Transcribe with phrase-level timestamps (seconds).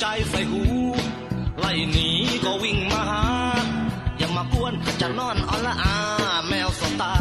[0.00, 0.62] ใจใส่หู
[1.58, 2.08] ไล่หนี
[2.44, 3.22] ก็วิ่งมาหา
[4.18, 5.94] อย่ามากวนจะนอนอละอา
[6.48, 7.12] แมวสตา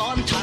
[0.00, 0.39] long time.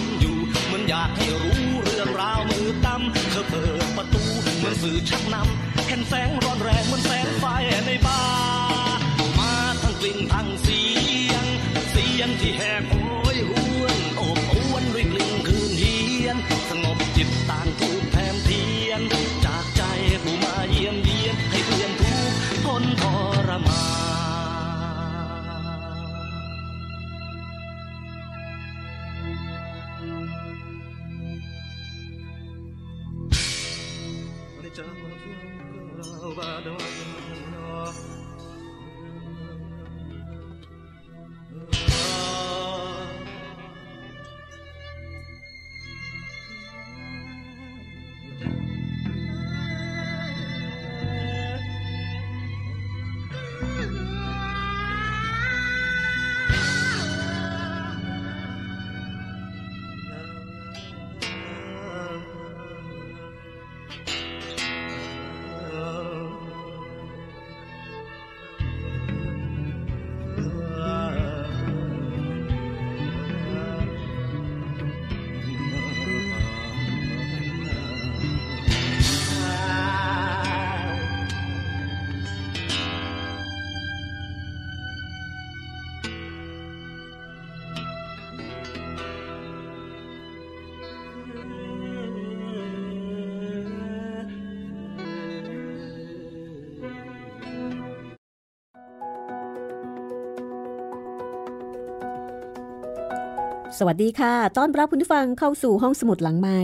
[103.76, 106.60] สวัสดีค่ะ ต้อนรับคุณผู้ฟังเข้าสู่ห้องสมุดหลังไม้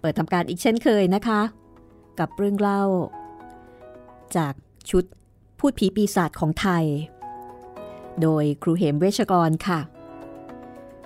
[0.00, 1.40] เปิดทำการอีกเช่นเคยนะคะ
[2.18, 2.82] กับเรื่องเล่า
[4.36, 4.54] จาก
[4.90, 5.04] ชุด
[5.58, 6.84] พูดผีปีศาจของไทย
[8.22, 9.80] โดยครูเหมเวชกรค่ะ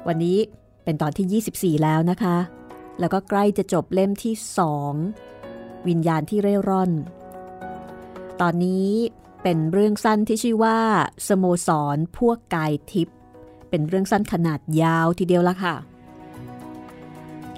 [0.06, 0.38] วันนี้
[0.84, 2.36] เป็นตอนที่ 24 แล้วนะคะ
[3.00, 4.34] แล้วก็ใกล้จะจบเล่มที่
[5.10, 6.90] 2 วิญญาณที่เร่ร่อน
[8.40, 8.90] ตอนนี้
[9.42, 10.78] เป็นเรื่องสั้นที่ชื่อว่า
[11.28, 13.17] สโมสรพวกกายทิพย์
[13.70, 15.74] เป็นเรื่องสั้นขนาดยาวทีเดียวละค่ะ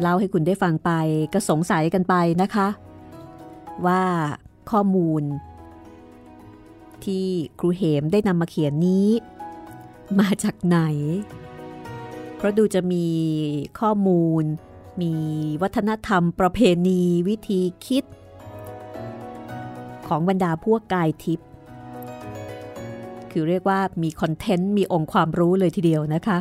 [0.01, 0.91] เล่าให้คุณได้ฟังไป
[1.33, 2.69] ก็สงสัยกันไปนะคะ
[3.87, 4.03] ว่า
[4.71, 5.23] ข้อมูล
[7.05, 7.27] ที่
[7.59, 9.09] ครูเหมได้นำมาเขียนนี้
[10.21, 10.79] มาจากไหน
[12.37, 13.06] เพราะดูจะมี
[13.81, 14.45] ข้อมูล
[15.03, 15.13] มี
[15.63, 18.05] วัฒนธรรมประเพณีวิธีคิด
[20.09, 21.50] ของบรรดาพวกกายทิพย์
[23.32, 26.38] คือเรียกว่ามีคอนเทนต์มีองค์ความรู้เลยทีเดียวนะคะ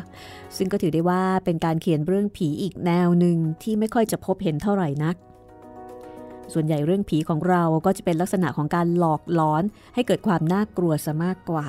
[0.57, 5.15] ซึ่งก็ถือได้ว่าเป็นการเขียนเรื่องผีอีกแนวหนึ่งที่ไม่ค่อยจะพบเห็นเท่าไหร่นัก
[6.53, 9.63] ส่วนใหญ่เรื่องผีของเราก็จะเป็นลักษณะของการหลอกล้อน
[9.95, 11.67] ให้เกิดความน่ากลัวซะมากกว่า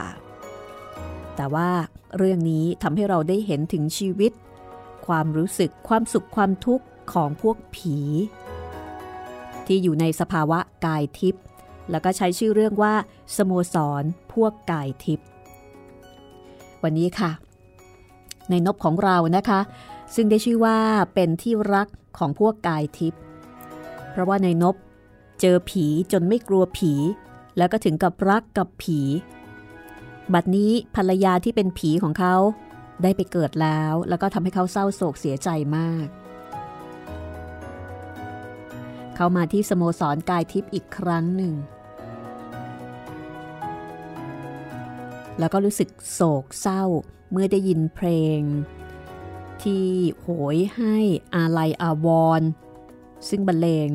[1.36, 1.70] แต่ว่า
[2.16, 4.32] เรื่องนี้ทำให้เราได้เห็นถึงชีวิต
[5.06, 7.96] ความรู้สึกความสุขความทุกข์ของพวกผี
[9.66, 11.44] ที่อยู่ในสภาวะกายทิพย์
[11.90, 12.94] แล้วก็ใช้ชื่อเรื่องว่า
[13.36, 15.26] สโมสร พวกกายทิพย์
[16.82, 17.30] วันนี้ค่ะ
[18.50, 19.60] ในนบของเรานะคะ
[20.14, 20.78] ซึ่งได้ชื่อว่า
[21.14, 21.88] เป็นที่รัก
[22.18, 23.20] ของพวกกายทิพย์
[24.10, 24.74] เพราะว่าในนบ
[25.40, 26.92] เจอผีจนไม่กลัวผี
[27.58, 29.00] แล้วก็ถึงกับรักกับผี
[30.34, 32.34] บัดนี้ภรรยาที่เป็นผีของเขา
[33.02, 36.06] ได้ไปเกิดแล้ว แล้วก็ทำให้เขาเศร้าโศกเสียใจมาก
[39.22, 41.54] เขามาที่สโมสรกายทิพย์อีกครั้งหนึ่ง
[45.38, 46.82] แล้วก็รู้สึกโศกเศร้า
[47.30, 48.08] เมื่อได้ยินเพล
[48.38, 48.40] ง
[49.62, 49.86] ที่
[50.20, 50.96] โหยให้
[51.34, 52.08] อาลัยอาว
[52.40, 52.42] ร
[53.28, 53.88] ซึ่งบรรเลง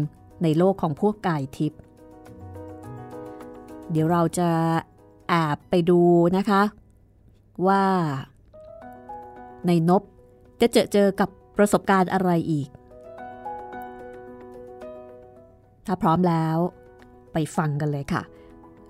[0.43, 1.79] ในโลกของพวกกายทิพย์
[3.91, 4.49] เดี๋ยวเราจะ
[5.29, 6.01] แอบไปดู
[6.37, 6.61] นะคะ
[7.67, 7.83] ว่า
[9.67, 10.03] ในนบ
[10.61, 12.69] จะเจอเจอกับประสบการณ์อะไรอีก
[15.85, 16.57] ถ้าพร้อมแล้ว
[17.33, 18.23] ไปฟังกันเลยค่ะ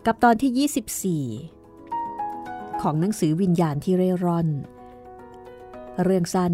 [0.05, 4.47] กับตอนที่ 24 ของหนังสือวิญญาณที่เร่ร่อน
[6.03, 6.53] เรื่องสั้น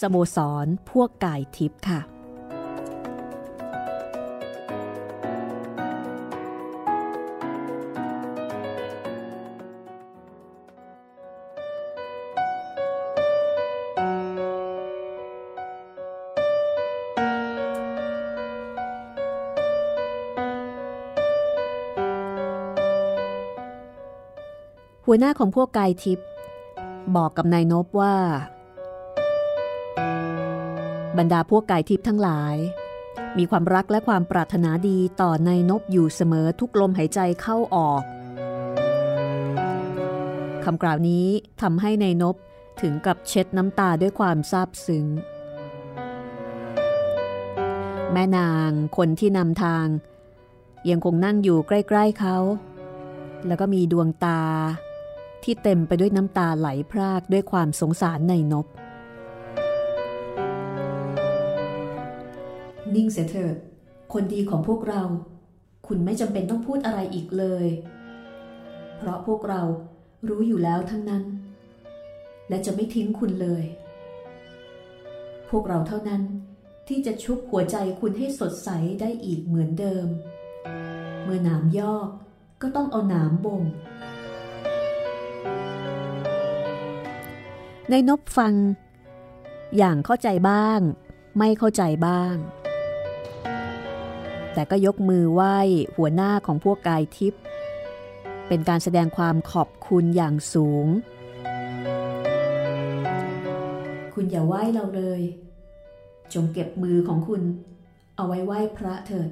[0.00, 2.00] สโมสรพวกกายทิพย์ค่ะ
[25.12, 26.26] หัวหน้าของพวกกายทิพย์
[27.16, 28.16] บอกกับนายนบว่า
[31.18, 32.56] บรรดาพวกกายทิพย์ทั้งหลาย
[33.38, 38.02] มีความรักและความปรารถนาดีต่อนายนบอยู่เสมอทุกลมหายใจเข้าออก
[40.64, 41.26] คำกล่าวนี้
[41.62, 42.36] ทำให้นายนบ
[42.80, 45.06] ถึงกับเช็ดน้ำตาด้วยความซาบซึ้ง
[48.12, 49.86] แม่นางคนที่นำทาง
[50.90, 52.36] ยังคงนั่งอยู่ใกล้ ๆเขา
[53.46, 54.40] แล้วก็มีดวงตา
[55.44, 58.66] ที่เต็มไปด้วยน้ำตาไหลพรากด้วยความสงสารในนบ
[62.94, 63.56] นิ่งเสียเถิด
[64.12, 65.02] คนดีของพวกเรา
[65.86, 67.66] คุณไม่จำเป็นต้องพูดอะไรอีกเลย
[68.96, 69.62] เพราะพวกเรา
[70.28, 71.24] รู้อยู่แล้วทั้งนั้น
[72.48, 73.64] และจะไม่ทิ้งคุณเลย
[75.50, 76.22] พวกเราเท่านั้น
[76.88, 78.68] ที่จะชุบหัวใจคุณให้สดใส
[79.00, 80.06] ได้อีกเหมือนเดิม
[81.22, 82.08] เมื่อหนามยอก
[82.62, 83.62] ก็ต้องเอาหนามบ่ง
[87.90, 88.54] ในนบฟัง
[89.76, 90.80] อย่างเข้าใจบ้าง
[91.38, 92.34] ไม่เข้าใจบ้าง
[94.54, 95.58] แต่ก็ยกมือไหว้
[95.96, 97.42] หัวหน้าของพวกกายทิพย์
[98.48, 100.86] เป็นการแสดงความขอบคุณอย่างสูง
[104.14, 105.22] คุณอย่าไหว้เราเลย
[106.34, 107.42] จงเก็บมือของคุณ
[108.16, 109.28] เอาไว้ไหว้พระเถิด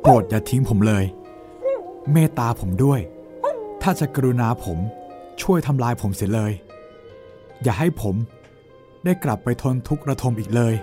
[0.00, 1.04] โปรดอย่าทิ้งผมเลย
[2.12, 3.00] เมตตาผมด้วย
[3.82, 4.78] ถ้าจะกรุณาผม
[5.42, 6.52] ช่วยทำลายผมเสียเลย
[7.62, 8.14] อย่าให้ผม
[9.04, 10.74] ได้กลับไปทนทุกข์ระทมอีกเลย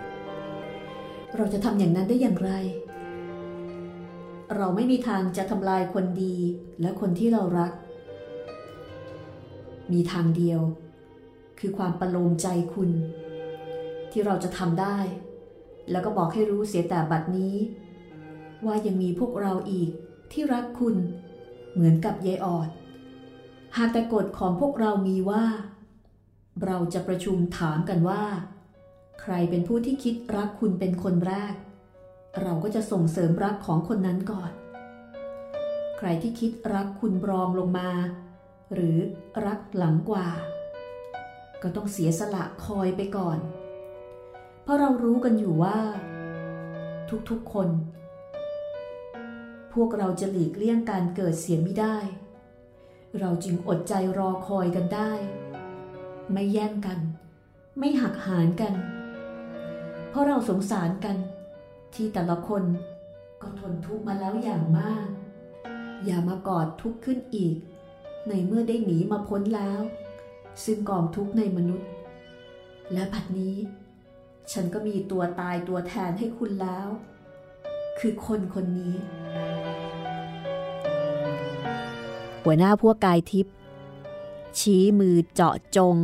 [1.36, 2.52] เราจะทำอย่างนั้นได้อย่างไร
[4.56, 6.36] เราไม่มีทางจะทำลายคนดี
[6.82, 7.72] และคนที่เรารัก
[9.94, 10.62] มีทางเดียว
[11.60, 12.92] คือความประโลมใจคุณ
[14.12, 14.98] ที่เราจะทำได้
[15.92, 17.56] แล้วก็บอกให้รู้เสียแต่บัดนี้
[18.66, 19.90] ว่ายังมีพวกเราอีก
[20.32, 20.96] ที่รักคุณ
[21.74, 22.70] เหมือนกับยายออด
[23.78, 25.46] หากแต่กฎของพวกเรามีว่า
[26.66, 28.24] เราจะประชุมถามกันว่า
[29.22, 31.54] ใครเป็นผู้ที่คิดรักคุณเป็นคนแรก
[32.42, 34.52] เราก็จะส่งเสริมรักของคนนั้นก่อน
[35.98, 37.90] ใครที่คิดรักคุณรองลงมา
[38.74, 38.98] หรือ
[39.46, 40.28] รักหลังกว่า
[41.62, 43.40] ก็ต้องเสียสละคอยไปก่อน
[44.64, 45.78] เพราะเรารู้กันอยู่ว่า
[47.30, 47.68] ทุกๆคน
[49.74, 51.98] พวกเราจะหลีกเลี่ยงการเกิดเสียไม่ได้
[53.20, 55.12] เราจึงอดใจรอคอยกันได้
[56.32, 57.00] ไม่แย่งกัน
[57.78, 58.74] ไม่หักหานกัน
[60.10, 61.18] เพราะเราสงสารกัน
[61.94, 62.64] ที่แต่ละคน
[63.42, 65.08] ก็ทนทุกข์มาแล้วอย่างมาก
[66.06, 67.56] อย่ามากอดทุกข์ขึ้นอีก
[68.28, 69.82] ในเมื่อได้หนีมาพ้นแล้ว
[70.64, 71.90] ซึ่งกองทุกข์ในมนุษย์
[72.94, 73.56] และบัดนี้
[74.52, 76.88] ฉันก็มีตัวตายตัวแทนให้คุณแล้ว
[78.00, 78.96] คือคนคนนี้
[82.50, 83.54] หัวหน้าพวกกายทิพย์
[84.60, 85.96] ชี้มือเจาะจง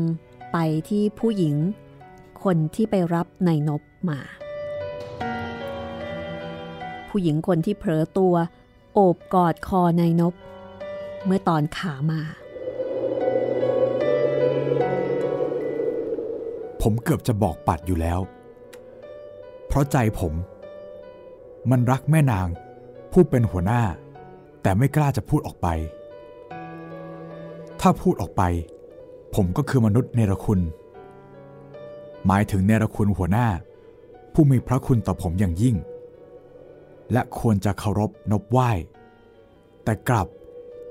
[0.51, 0.57] ไป
[0.89, 1.55] ที่ผู้หญิง
[2.43, 4.19] คนที่ไปรับนายนบมา
[7.09, 8.35] ผู้หญิงคนที่เผลอตัว
[8.93, 10.33] โอบกอดคอนายนบ
[11.25, 12.21] เมื่อตอนขามา
[16.81, 18.19] ผมเกือบจะบอกปัดอยู่แล้ว
[19.67, 20.33] เพราะใจผม
[21.69, 22.47] มันรักแม่นาง
[23.11, 23.83] ผู้เป็นหัวหน้า
[24.61, 25.69] แต่ไม่กล้าจะพูดออกไป
[27.81, 28.41] ถ้าพูดออกไป
[29.35, 30.59] ผมก็คือมนุษย์เนรคุณ
[32.25, 33.47] หมายถึงเนรคุณหัวหน้า
[34.33, 35.75] ผู้มีพระคุณต่อผมอย่างยิ่ง
[37.11, 38.71] และควรจะเคารพนบไหว้
[39.83, 40.27] แต่กลับ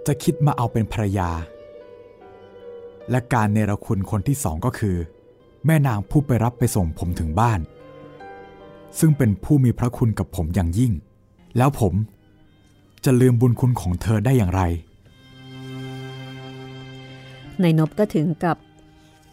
[0.07, 1.31] จะคิดมาเอาเป็นภรรยา
[3.11, 4.97] และการเนรคุณคนที่สองก็คือ
[5.67, 7.61] แม่นางผู้ไปรับไปส่งผมถึงบ้าน
[8.99, 10.93] ซึ่งเป็นผู้มีพระคุณกับผมอย่างยิ่ง
[11.57, 11.95] แล้วผม
[13.05, 14.63] จะลืมบุญคุณของเธอได้อย่างไร
[17.63, 18.57] นายนบก็ถึงกับ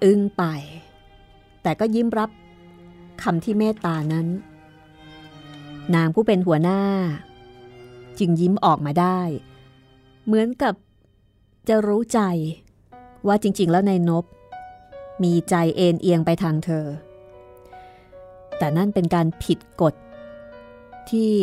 [0.04, 0.44] อึ้งไป
[1.64, 2.30] แต่ก็ยิ้มรับ
[3.22, 4.28] คำที่เมตตานั้น
[5.96, 6.82] นางผู้เป็นหัวหน้า
[8.20, 9.20] จึงยิ้มออกมาได้
[10.26, 10.74] เหมือนกับ
[11.68, 12.22] จะรู้ใจ
[13.28, 14.26] ว่าจริง ๆ แล้วนายนบ
[15.24, 16.86] มีใจเอ็นเอียงไปทางเธอ
[18.58, 19.94] แต่นั่นเป็นการผิดกฎ
[21.10, 21.34] ที่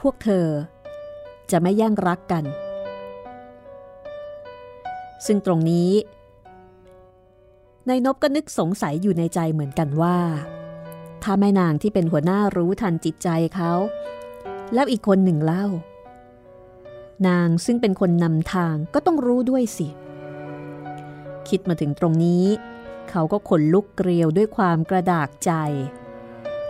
[0.00, 0.46] พวกเธอ
[1.50, 2.44] จะไม่แย่งรักกัน
[5.26, 5.90] ซึ่งตรงนี้
[7.88, 10.18] นายนบก็นึกสงสัยอยู่ในใจเหมือนกันว่า
[11.22, 13.72] ถ้าแม่นางที่เป็นหัวหน้ารู้ทันจิตใจเขา
[14.74, 15.66] แล้วอีกคนหนึ่งเล่า
[17.28, 19.88] นางซึ่งเป็นคนนำทางก็ต้องรู้ด้วยสิ
[21.48, 22.44] คิดมาถึงตรงนี้
[23.10, 25.52] เขาก็ขนลุกเกลียวด้วยความกระดากใจ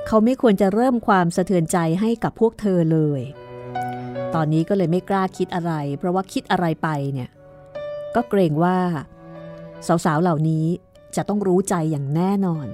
[0.06, 3.22] เขาไม่ควรจะเริ่มความสะเทือนใจให้กับพวกเธอเลย
[4.34, 7.30] ตอนนี้ก็เลยไม่กล้าคิดอะไร เพราะว่าคิดอะไรไปเนี่ย
[8.14, 8.78] ก็เกรงว่า
[9.86, 10.66] สาวๆเหล่านี้
[11.16, 12.66] จะต้องรู้ใจอย่างแน่นอน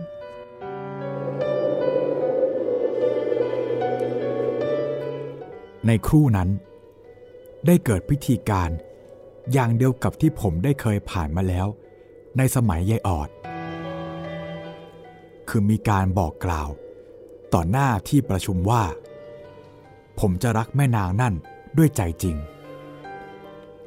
[5.87, 6.49] ในครู่นั้น
[7.67, 8.71] ได้เกิดพิธีการ
[9.53, 11.67] อย่างเดียวกับที่ผมได้เคยผ่านมาแล้ว
[12.39, 13.29] ในสมัยยายออด
[15.49, 16.69] คือมีการบอกกล่าว
[17.55, 18.85] ต่อหน้าที่ประชุมว่า
[20.21, 21.35] ผมจะรักแม่นางนั่น
[21.79, 22.37] ด้วยใจจริง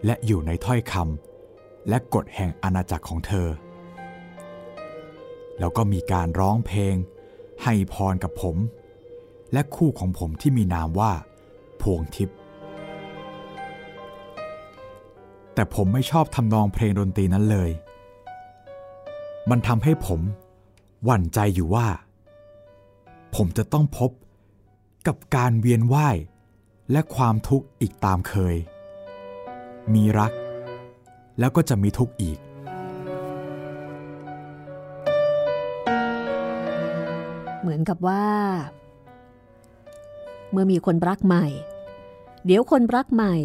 [0.06, 1.31] และอยู่ในถ้อยคำ
[1.90, 3.48] และกฎแห่งอาณาจักรของเธอ
[5.60, 6.96] แล้วก็มีการร้องเพลง
[7.64, 8.58] ให้พรกับผม
[9.54, 11.12] และคู่ของผมที่มีนามว่า
[11.82, 12.38] พวงทิพย์
[15.54, 17.72] แต่ผมไม่ชอบทำนองเพลงดนตรีนั้นเลย
[19.50, 20.22] มันทำให้ผม
[21.06, 21.88] หวั่นใจอยู่ว่า
[23.36, 24.12] ผมจะต้องพบ
[25.08, 26.18] กับการเวียนว่าย
[26.92, 28.56] และความทุกข์อีกตามเคย
[29.94, 30.32] มีรัก
[31.40, 32.40] แล้วก็จะมีทุกข์อีก
[37.62, 38.26] เหมือนกับว่า
[40.52, 41.46] เมื่อมีคนรักใหม่
[42.46, 43.36] เดี๋ยวคนรักใหม่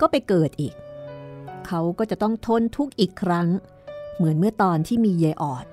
[0.00, 0.74] ก็ไปเกิดอีก
[1.66, 3.48] เขาก็จะต้องทนทุกข์อีกครั้ง
[4.16, 5.66] เหมือนเมื่อตอนที่มีเยออด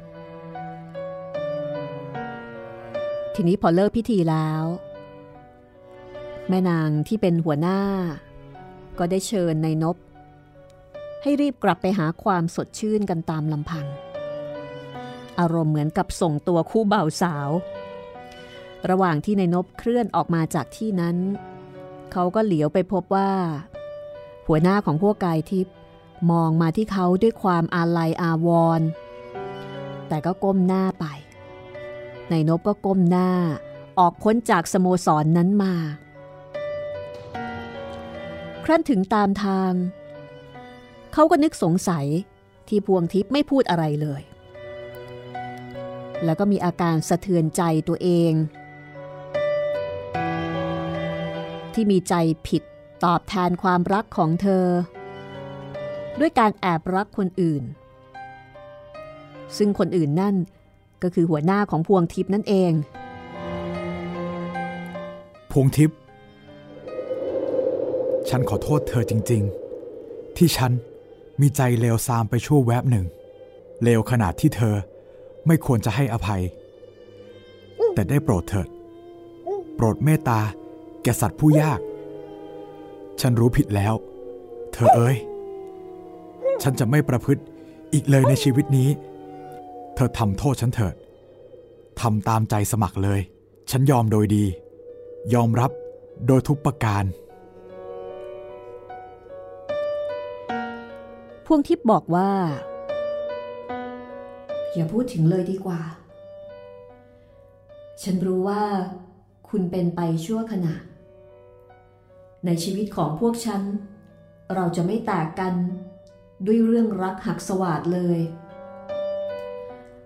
[3.35, 4.63] ทีนี้พอเลิกพิธีแล้ว
[6.49, 7.79] แม่นางที่เป็นหัวหน้า
[8.97, 9.95] ก็ได้เชิญในนบ
[11.23, 13.85] ให้รีบกลับไปหาความสดชื่นกันตามลำพัง
[15.39, 17.49] อารมณ์เหมือนกับส่งตัวคู่บ่าวสาว
[18.89, 21.17] ระหว่างที่ในนบเคลื่อนออกมาจากที่นั้น
[22.11, 23.31] เขาก็เหลียวไปพบว่า
[24.47, 25.75] หัวหน้าของพวกกายทิพย์
[26.31, 28.47] มองมาที่เขาด้วยความอาลัยอาว
[28.79, 28.87] รณ์
[30.07, 31.05] แต่ก็ก้มหน้าไป
[32.29, 33.29] ในนบก็ก้มหน้า
[33.99, 35.73] ออกพ้นจากสโมสรนนั้นมา
[38.63, 39.71] ครั้นถึงตามทาง
[41.13, 42.05] เขาก็นึกสงสัย
[42.67, 44.21] ที่พวงทิพย์ไม่พูดอะไรเลย
[46.25, 48.33] แล้วก็มีอาการสะเทือนใจตัวเอง
[51.73, 52.13] ที่มีใจ
[52.47, 52.63] ผิด
[53.05, 54.65] ตอบแทนความรักของเธอ
[56.19, 57.63] ด้วยการแอบรักคนอื่น
[59.57, 60.35] ซึ่งคนอื่นนั่น
[61.03, 62.71] ก็คือหัวหน้าของพวงทิพย์นั่นเอง
[65.51, 65.97] พวงทิพย์
[68.29, 69.41] ฉันขอโทษเธอจริง
[69.89, 70.71] ๆ ที่ฉัน
[71.41, 73.05] มีใจเลวทรามไปชั่วแวบหนึ่ง
[73.83, 74.75] เลวขนาดที่เธอ
[75.47, 76.41] ไม่ควรจะให้อภัย
[77.93, 78.67] แต่ได้โปรดเถิด
[79.75, 80.39] โปรดเมตตา
[81.03, 81.79] แก่สัตว์ผู้ยาก
[83.21, 83.93] ฉันรู้ผิดแล้ว
[84.73, 85.17] เธอเอ้ย
[86.63, 87.41] ฉันจะไม่ประพฤติ
[87.93, 88.89] อีกเลยในชีวิตนี้
[89.95, 90.95] เธอทำโทษฉันเถิด
[92.01, 93.19] ทำตามใจสมัครเลย
[93.71, 94.45] ฉันยอมโดยดี
[95.33, 95.71] ยอมรับ
[96.27, 97.03] โดยทุกประการ
[101.53, 102.31] วงทิพย์บอกว่า
[104.73, 105.81] อย่าพูดถึงเลยดีกว่า
[108.03, 108.63] ฉันรู้ว่า
[109.49, 110.75] คุณเป็นไปชั่วขณะ
[112.45, 113.61] ในชีวิตของพวกฉัน
[114.55, 115.53] เราจะไม่แตกกัน
[116.45, 118.19] ด้วยเรื่องรักหักสวาดเลย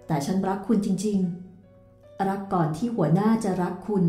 [0.08, 1.20] แต่ฉันรักคุณจริง
[1.74, 4.04] ๆ รักก่อนที่หัวหน้าจะรักคุณ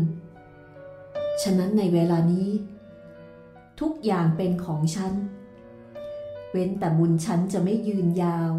[1.43, 2.49] ฉะนั้นในเวลานี้
[3.79, 5.13] ทุกอย่างเป็นของฉัน
[6.57, 8.51] เว้นแต่บุญฉันจะไม่ยืนยาว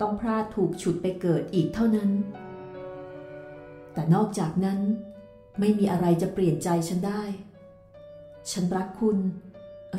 [0.00, 2.10] ต้องพลาดถูกฉุดไปเกิดอีกเท่านั้น
[3.92, 4.80] แต่นอกจากนั้น
[5.58, 7.22] ไม่มีอะไรจะเปลี่ยนใจฉันได้
[8.50, 9.18] ฉันรักคุณ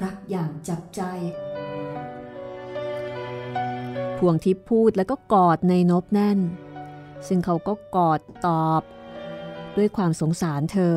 [0.04, 1.02] รักอย่างจับใจ
[4.18, 6.40] พวงทิพย์พูดแล้วก็กอดในนบแน่น
[7.28, 8.82] ซึ่งเขาก็กอดตอบ
[9.78, 10.96] ด้วยความสงสารเธอ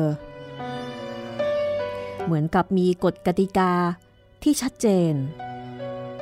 [2.25, 3.73] เหมือนกับมีกฎกติกา
[4.43, 5.13] ที่ชัดเจน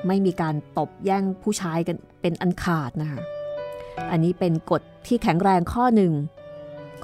[0.08, 3.22] ไม่มีการตบแย่งผู้ชายกันเป็นอันขาดนะคะ
[4.12, 6.14] อันนี้เป็นกฎที่แข็งแรงข้อหนึ่ง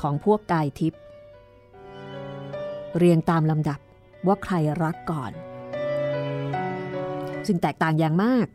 [0.01, 1.01] ของพวกกายทิพย์
[2.97, 3.79] เรียงตามลำดับ
[4.27, 5.31] ว่าใครรักก่อน
[7.47, 8.47] ซึ่งแตกต่างอย่างมาก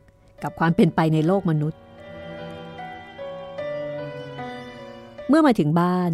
[0.43, 1.81] กับความเป็นไปในโลกมนุษย์
[5.29, 6.13] เมื่อมาถึงบ้าน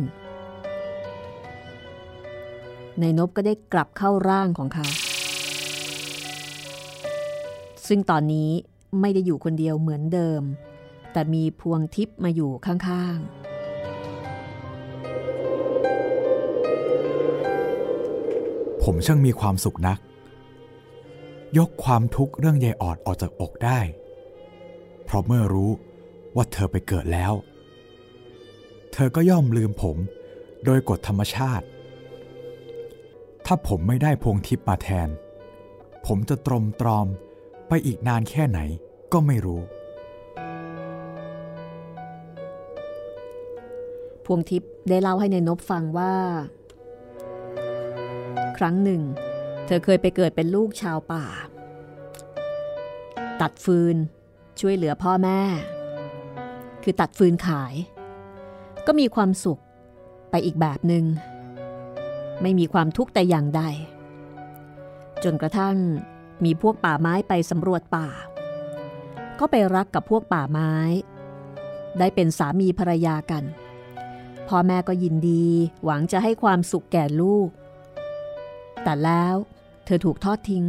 [3.00, 4.86] ในนบก็ได้กลับเข้าร่างของเขา
[7.88, 8.50] ซึ่งตอนนี้
[9.00, 10.42] ไม่ได้อยู่คนเดียวเหมือนเดิม
[11.12, 13.28] แต่มีพวงทิพย์มาอยู่ข้างๆ
[18.82, 19.98] ผมช่างมีความสุขนัก
[21.58, 23.80] ยกความทุกข์เรื่องยายออดออกจากอกได้
[25.04, 25.70] เพราะเมื่อรู้
[26.36, 27.32] ว่าเธอไปเกิดแล้ว
[28.92, 29.96] เธอก็ย่อมลืมผม
[30.64, 31.66] โดยกฎธรรมชาติ
[33.46, 35.08] ถ้าผมไม่ได้พวงทิพย์มาแทน
[36.06, 37.06] ผมจะตรมตรอม
[37.68, 38.58] ไปอีกนานแค่ไหน
[39.12, 39.60] ก็ไม่รู้
[44.24, 46.14] พวงทิพย์ได้เล่าให้ในนบฟังว่า
[48.58, 49.02] ครั้งหนึ่ง
[49.66, 51.24] เธอเคยไปเกิดเป็นลูกชาวป่า
[53.40, 53.96] ตัดฟืน
[54.60, 55.40] ช่วยเหลือพ่อแม่
[56.82, 57.74] คือตัดฟืนขาย
[58.86, 59.60] ก็มีความสุข
[60.30, 61.04] ไปอีกแบบหนึง่ง
[62.42, 63.62] ไม่มีความทุกข์แต่อย่างใด
[65.24, 65.76] จนกระทั่ง
[66.44, 68.08] มีพวกป่าไม้ไปสำรวจป่า
[69.38, 70.72] ก็ไปรักกับพวกป่าไม้
[71.98, 73.44] ได้เป็นสามีภรรยากัน
[74.48, 75.46] พ่อแม่ก็ยินดี
[75.84, 77.48] หวังจะให้ความสุขแก่ลูก
[78.82, 79.34] แต่แล้ว
[79.84, 80.64] เธอถูกทอดทิ้ง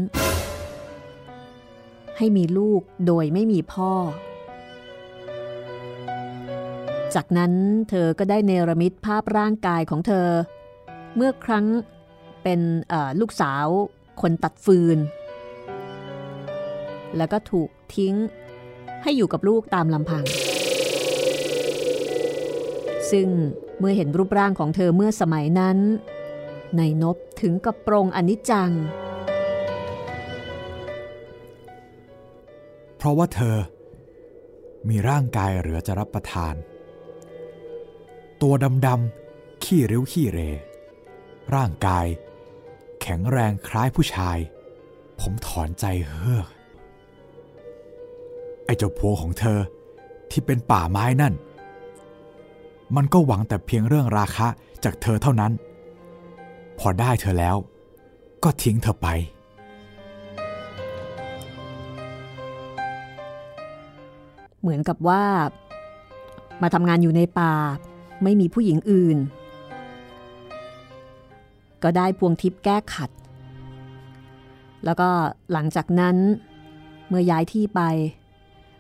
[2.18, 3.92] ให้มีลูกโดยไม่มีพ่อ
[7.16, 7.54] จากนั้น
[7.90, 10.30] เธอก็ได้เนรมิตภาพร่างกายของเธอ
[11.16, 11.66] เมื่อครั้ง
[12.44, 12.60] เป็น
[13.20, 13.68] ลูกสาว
[14.22, 14.98] คนตัดฟืน
[17.18, 18.16] แล้วก็ถูกทิ้ง
[19.04, 20.24] ให้อยู่กับลูกตามลำพัง
[23.12, 23.28] ซึ่ง
[23.80, 25.78] เมื่อเห็นรูปร่างของเธอเมื่อสมัยนั้น
[26.78, 28.72] ในนบถึงกับปรงอนิจจัง
[32.98, 33.58] เพราะว่าเธอ
[34.90, 36.56] มีร่างกายเหลือจะรับประทาน
[38.42, 38.54] ตัว
[38.88, 40.40] ดำๆขี้ริ้วขี้เร
[41.56, 42.06] ร่างกาย
[43.02, 44.38] แข็งแรงคล้ายผู้ชาย
[45.20, 46.48] ผมถอนใจเฮือก
[48.66, 49.60] ไอ้เจ้าพัวของเธอ
[50.32, 51.34] ที่เป็นป่าไม้นั่น
[52.96, 54.48] มันก็หวังแต่เพียงเรื่องราคะ
[54.84, 55.52] จากเธอเท่านั้น
[56.80, 57.56] พอได้เธอแล้ว
[58.44, 59.08] ก็ทิ้งเธอไป
[64.60, 65.24] เหมือนกับว่า
[66.62, 67.54] มาทำงานอยู่ในป่า
[68.24, 69.18] ไม่มีผู้หญิงอื่น
[71.84, 73.10] ก็ได้พวงทิพย์แก้ขัด
[74.86, 75.10] แล้วก็
[75.52, 76.16] หลังจากนั้น
[77.08, 77.82] เมื่อย้ายที่ไป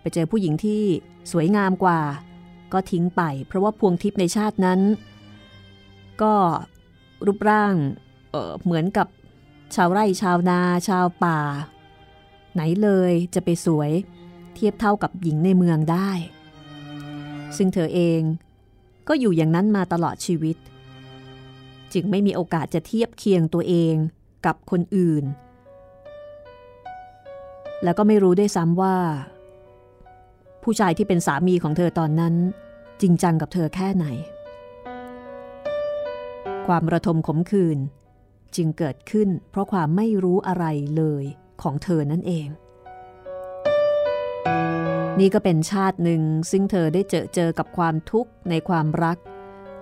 [0.05, 0.83] ไปเจอผู้หญิงที่
[1.31, 2.01] สวยงามกว่า
[2.73, 4.79] ก็ทิ้งไป เพราะว่าพวงทิพย์ในชาตินั้น
[6.21, 6.35] ก็
[7.25, 7.75] รูปร่าง
[8.31, 9.07] เเหมือนกับ
[9.75, 11.39] ชาวไร่ชาวนา ชาวป่า
[12.53, 13.91] ไหนเลยจะไปสวย
[14.55, 16.09] เทียบเท่ากับหญิงในเมืองได้
[17.57, 18.21] ซึ่งเธอเอง
[19.07, 20.57] ก็อยู่อย่างนั้นมาตลอดชีวิต
[21.93, 23.95] จึงไม่มีโอกาสจะเทียบเคียงตัวเอง
[24.45, 25.23] กับคนอื่น
[27.83, 28.97] แล้วก็ไม่รู้ด้วยซ้ำว่า
[30.67, 32.35] ผู้ชายที่เป็นสามีของเธอตอนนั้น
[33.01, 34.05] จริงจังกับเธอแค่ไหน
[36.67, 37.79] ความระทมขมขื่น
[38.55, 40.65] จึงเกิดขึ้นเพราะความไม่รู้อะไร
[40.97, 41.23] เลย
[41.61, 42.47] ของเธอนั่นเอง
[45.19, 49.17] นี่ก็เป็นชาติหนึ่งซึ่งเธอได้เจอเจอกับความทุกข์ในความรัก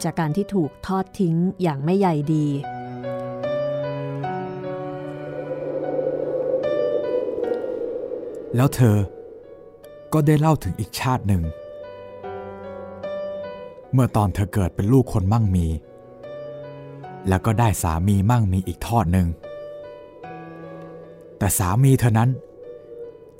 [0.04, 2.48] จากการที่ถูกทอดทิ้งอย่างไม่ใหญ่ดี
[8.56, 8.98] แล้วเธอ
[10.14, 11.44] ก็ได้เล่าถึงอีกชาติหนึ่ง
[13.94, 15.68] เมื่อตอนเธอเกิดเป็นลูกคนมั่งมี
[17.28, 19.28] แล้วก็ได้สามีมั่งมีอีกทอดหนึ่ง
[21.38, 22.30] แต่สามีเธอนั้น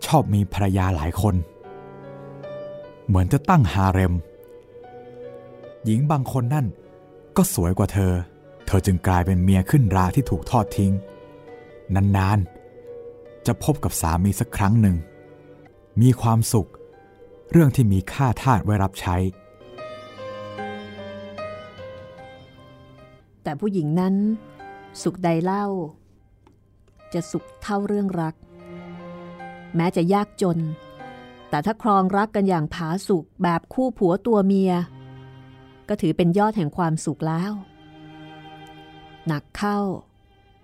[0.06, 1.36] ชอบมีภรรยาหลายคน
[3.08, 4.14] เหมือนจะตั้งฮาเร็ม
[5.86, 6.66] หญิงบางคนนั่น
[7.38, 8.14] ก็สวยกว่าเธอ
[8.66, 10.92] เธอจึงกลายเป็นเมียขึ้นราที่ถูกทอดทิ้ง
[11.96, 14.96] นานๆ จะพบกับสามีสักครั้งหนึ่ง
[16.02, 16.70] มีความสุข
[17.52, 19.16] เรื่องที่มีค่าทาสไว้รับใช้
[23.44, 24.16] แต่ผู้หญิงนั้น
[25.02, 25.66] สุขใดเล่า
[27.14, 28.36] จะสุขเท่าเรื่องรัก
[29.76, 30.60] แม้จะยากจน
[31.50, 34.74] แต่ถ้าครองรักกันอย่างผาสุกแบบคู่ผัวตัวเมีย
[35.90, 37.52] ก็ถือเป็นยอดแห่งความสุขแล้ว
[39.28, 39.80] หนักเข้า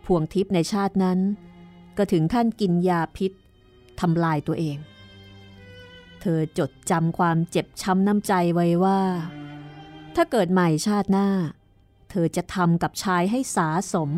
[0.05, 1.19] พวงทิพย์ในชาตินั้น
[1.97, 3.31] ก็ถึงขั้นกินยาพิษ
[3.99, 4.77] ทำลายตัวเอง
[6.21, 9.01] เธอจดจำความเจ็บช้ำน้ำใจไว้ว่า
[10.15, 11.29] ถ้าเกิดใหม่ชาติหน้า
[12.09, 14.09] เธอจะทำกับชายให้สาสม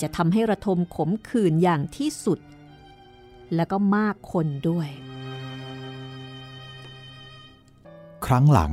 [0.00, 2.38] จะทำให้ระทมขมขื่นอย่างที่สุด
[3.54, 4.88] แล้วก็มากคนด้วย
[8.26, 8.72] ครั้งหลัง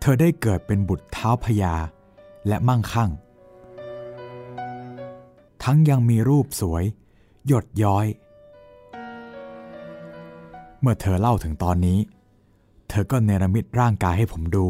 [0.00, 1.74] เธอได้เกิดเป็นบุตรเท้าพญา
[2.48, 3.10] และมั่งคั่ง
[5.62, 6.84] ทั้งยังมีรูปสวย
[7.46, 8.06] หยดย้อย
[10.84, 11.98] เมื่อเธอเล่าถึงตอนนี้
[12.88, 14.66] เธอก็เนรมิตร่างกายให้ผมดู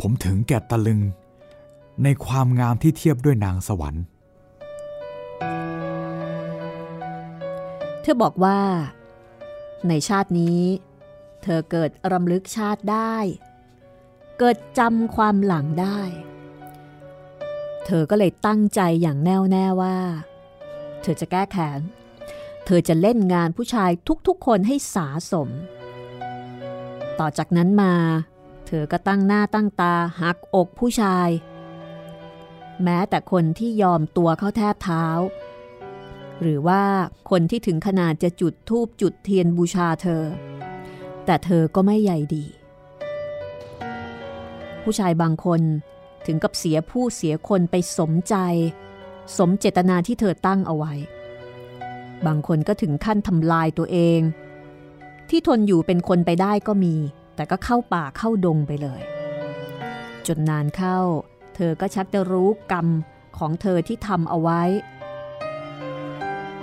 [0.00, 1.00] ผมถึงแก่ตะลึง
[2.02, 4.04] ในความงามที่เทียบด้วยนางสวรรค์
[8.02, 8.58] เธอบอกว่า
[9.88, 10.60] ในชาตินี้
[11.42, 13.14] เธอเกิดรำลึกชาติได้
[14.38, 16.00] เกิดจำความหลังได้
[17.86, 19.96] เธอก็เลยตั้งใจอย่างแน่วแน่ว่า
[21.02, 21.80] เธอจะแก้แค้น
[22.64, 23.90] เธอจะเล่นงานผู้ชาย
[24.26, 25.48] ทุกๆคนให้สาสม
[27.18, 27.94] ต่อจากนั้นมา
[28.66, 31.28] เธอก็ตั้งหน้าตั้งตาหักอกผู้ชาย
[32.82, 35.04] แม้แต่คนที่ยอมตัวเข้าแทบเท้า
[36.40, 36.82] หรือว่า
[37.30, 40.22] คนที่ถึงขนาดจะจุดธูปจุดเทียนบูชาเธอ
[41.24, 42.44] แต่เธอก็ไม่ใยดี
[44.82, 45.60] ผู้ชายบางคน
[46.26, 48.34] ถึงกับเสียผู้เสียคนไปสมใจ
[49.38, 50.94] สมเจตนาที่เธอตั้งเอาไว้
[52.26, 54.20] บางคนก็ถึงขั้นทำลายตัวเอง
[55.30, 56.94] ที่ทนอยู่เป็นคนไปได้ก็มี
[57.36, 59.02] แต่ก็เข้าป่าเข้าดงไปเลย
[60.26, 60.98] จนนานเข้า
[61.54, 62.86] เธอก็ชักจะรู้กรรม
[63.38, 64.62] ของเธอที่ทำเอาไว้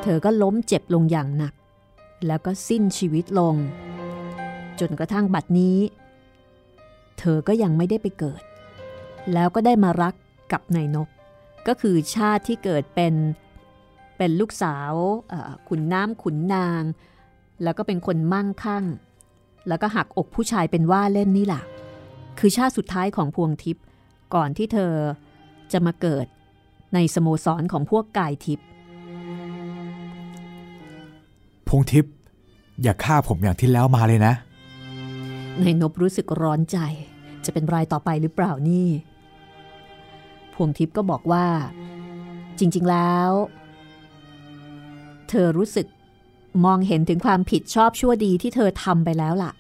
[0.02, 1.54] เธอก็ล้มเจ็บลงอย่างหนัก
[2.28, 3.56] แล้วก็สิ้นชีวิตลง
[4.80, 5.78] จนกระทั่งบัดนี้
[7.20, 8.42] เธอก็ยังไม่ได้ไปเกิด
[9.34, 10.14] แล้วก็ได้มารัก
[10.52, 11.08] กับนายนก
[11.68, 13.14] ก็คือชาติที่เกิดเป็น
[14.24, 14.94] เป็นลูกสาว
[15.70, 16.84] ขุนน้ำขุนนาง
[17.64, 18.86] แล้วก็เป็นคนมั่งคั่ง
[19.68, 21.64] แล้วก็หักอกผู้ชายเป็นว่าเล่นนี่แหละ
[22.40, 23.84] คือชาติสุดท้ายของพวงทิพย์
[24.34, 24.94] ก่อนที่เธอ
[25.72, 26.26] จะมาเกิด
[26.94, 28.66] ในสโมสรของพวกกายทิพย์
[31.68, 32.14] พงทิพย์
[32.84, 34.34] อย่าฆ่าผมอย่างที่แล้วมาเลยนะ
[35.62, 36.78] นายนบรู้สึกร้อนใจ
[37.46, 38.88] จะเป็นรายต่อไปหรือเปล่านี่
[40.54, 41.46] พวงทิพย์ก็บอกว่า
[42.60, 43.30] จริง ๆ แล้ว
[45.32, 45.88] เธอรู้สึก
[46.66, 49.52] มองเห็นถึงความผิดชอบชั่วดีที่เธอทำไปแล้วล่ะ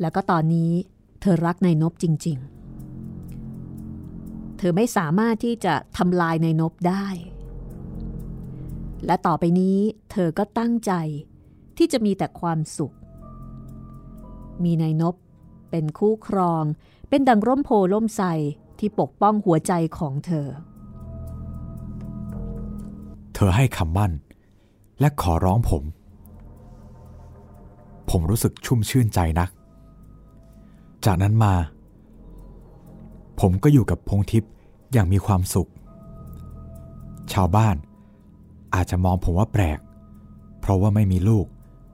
[0.00, 0.72] แล้วก็ตอนนี้
[1.20, 2.38] เธอรักนายนบจริง
[3.32, 7.06] ๆ เธอไม่สามารถที่จะทำลายนายนบได้
[9.06, 9.78] และต่อไปนี้
[10.10, 10.92] เธอก็ตั้งใจ
[11.76, 12.94] ที่จะมีแต่ความสุข
[14.64, 15.14] มีนายนบ
[15.70, 16.64] เป็นคู่ครอง
[17.08, 18.22] เป็นดังร่มโพล่มใส
[18.78, 20.48] ที่ปกป้องหัวใจของเธอ
[23.34, 24.12] เธอให้คำมั่น
[25.00, 25.82] และขอร้องผม
[28.10, 29.50] ผมรู้สึกชุ่มชื่นใจนัก
[31.04, 31.54] จากนั้นมา
[33.40, 34.50] ผมก็อยู่กับพงทิพย์
[34.92, 35.70] อย่างมีความสุข
[37.32, 37.76] ชาวบ้าน
[38.74, 39.78] อาจจะมองผมว่าแปลก
[40.60, 41.46] เพราะว่าไม่มีลูก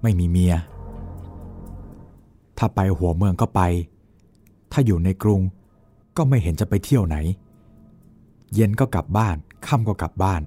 [0.02, 0.54] ไม่มีเมีย
[2.58, 3.60] ถ้าไปหัวเมืองก็ไป
[4.72, 5.40] ถ้าอยู่ในกรุง
[6.16, 7.16] ก็ไม่เห็นจะไปเที่ยวไหน
[8.54, 9.36] เย็นก็กลับบ้าน
[9.66, 10.42] ค่ำก็กลับบ้าน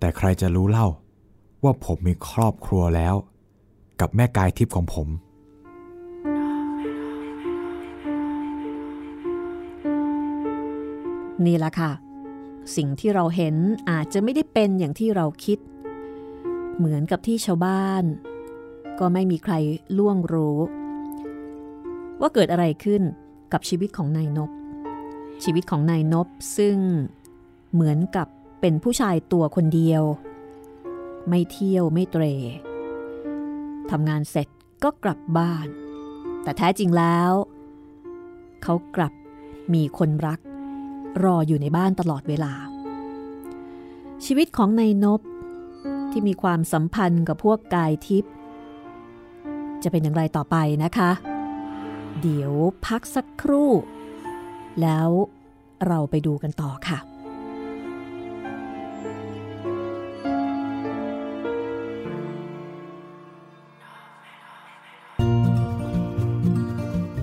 [0.00, 0.86] แต่ใครจะรู้เล่า
[1.64, 3.14] ว่าผมมีครอบครัวแล้ว
[4.00, 5.08] กับแม่กายทิพย์ของผม
[11.46, 11.92] นี่แหละค่ะ
[12.76, 13.54] สิ่งที่เราเห็น
[13.90, 15.58] อาจจะไม่ได้เป็นอย่างที่เราคิด
[16.76, 18.04] เหมือนกับที่ชาวบ้าน
[18.98, 19.54] ก็ไม่มีใคร
[19.98, 20.58] ล่วงรู้
[22.20, 23.02] ว่าเกิดอะไรขึ้น
[23.52, 24.50] กับชีวิตของนายนบ
[25.44, 26.76] ชีวิตของนายนบซึ่ง
[27.72, 28.28] เหมือนกับ
[28.60, 30.02] เป็นผู้ชายตัวคนเดียว
[31.28, 32.24] ไม่เที่ยวไม่เตร
[33.90, 34.48] ทำงานเสร็จ
[34.84, 35.66] ก็กลับบ้าน
[36.42, 37.32] แต่แท้จริงแล้ว
[38.62, 39.12] เขากลับ
[39.74, 40.40] มีคนรัก
[41.24, 42.52] รออยู่ในบ้านตลอดเวลา
[44.24, 45.20] ชีวิตของนายนบ
[46.10, 48.32] ที่มีความสัมพันธ์กับพวกกายทิพย์
[49.82, 51.10] จะเป็นอย่างไรต่อไปนะคะ
[52.22, 52.52] เดี๋ยว
[52.86, 53.70] พักสักครู่
[54.82, 55.08] แล้ว
[55.86, 56.98] เราไปดูกันต่อค่ะ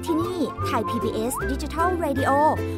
[0.00, 2.30] ได้ที่นี่ Thai PBS Digital Radio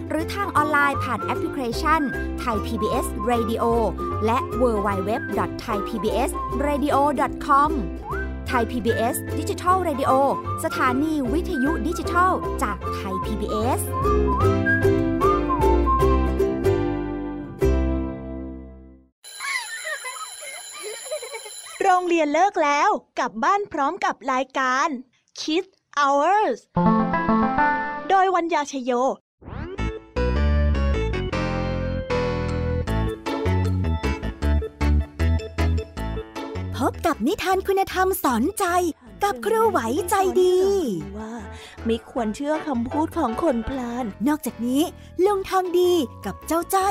[0.08, 2.00] หรือทางออนไลน์ผ่านแอปพลิเคชัน
[2.40, 3.64] ไทย PBS Radio
[4.26, 5.12] และ w w w
[5.62, 6.30] t h a i PBS
[6.66, 6.96] Radio
[7.46, 7.70] com
[8.48, 10.12] ไทย PBS Digital Radio
[10.64, 12.32] สถานีวิทยุดิจิทัล
[12.62, 13.80] จากไทย PBS
[21.82, 24.88] โรงเรียนเลิกแล้วกลับบ้านพร้อมกับรายการ
[25.40, 26.58] Kids Hours
[28.08, 28.92] โดยวัญญาชยโย
[36.76, 38.64] พบกับนิทานคุณธรรมสอนใจ
[39.24, 40.58] กับครูไหวใจดี
[41.18, 41.34] ว่า
[41.84, 44.82] ไม่ควรเชื่อคำพูดของคนพลาน นอกจากนี้
[45.24, 45.92] ลุงทองดี
[46.26, 46.90] กับเจ้าจ้อ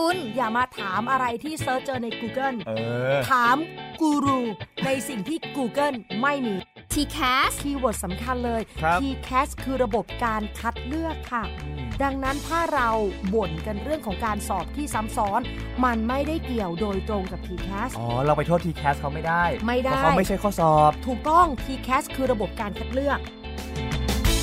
[0.00, 2.72] คุณอย่ามาถามอะไรที่ search เจอใน Google เอ
[3.14, 3.56] อถาม
[4.00, 4.40] กูรู
[4.84, 6.54] ในสิ่งที่ Google ไม่มี
[6.92, 11.44] t c a s คีย์เวิร์ดสำคัญเลย ครับ TCAS คือระบบการคัดเลือกค่ะ
[12.02, 12.88] ดังนั้นถ้าเรา
[13.34, 15.40] บ่นกันเรื่องของการสอบที่ซ้ำซ้อน
[15.84, 23.18] มันไม่ได้เกี่ยวโดยตรงกับ TCAS อ๋อ เราไปโทษ TCAS เขาไม่ได้ ไม่ได้เพราะเขาไม่ใช่ข้อสอบ ถูกต้อง TCAS คือระบบการคัดเลือก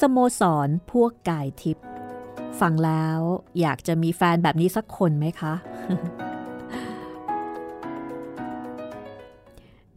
[0.00, 1.86] สโมสรพวกกายทิพย์
[2.60, 3.18] ฟังแล้ว
[3.60, 5.54] อยากจะมีแฟนแบบนี้สักคนไหมคะ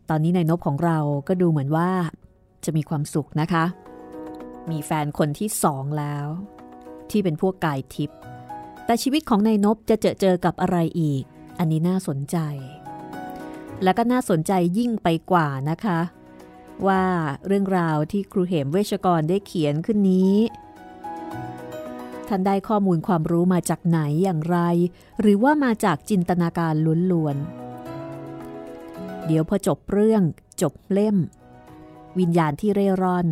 [0.09, 1.89] ตอนนี้ในนบของเราก็ดูเหมือนว่า
[2.65, 3.65] จะมีความสุขนะคะ
[4.71, 6.27] มีแฟนคนที่สองแล้ว
[7.13, 8.17] ที่เป็นพวกกายทิพย์
[8.85, 11.23] แต่ชีวิตของนายนบจะเจอเจอกับอะไรอีก
[11.59, 12.37] อันนี้น่าสนใจ
[13.83, 15.99] และก็น่าสนใจยิ่งไปกว่านะคะ
[16.87, 17.03] ว่า
[17.47, 20.35] เรื่องราวที่ครูเหมเวชกรได้เขียนขึ้นนี้
[22.27, 24.57] ท่านได้ข้อมูลความรู้มาจากไหนอย่างไร
[25.21, 26.73] หรือว่ามาจากจินตนาการ
[27.11, 30.23] ล้วนๆ เดี๋ยวพอจบเรื่อง
[30.61, 31.17] จบเล่ม
[32.19, 33.27] วิญญาณที่เร่ร่อน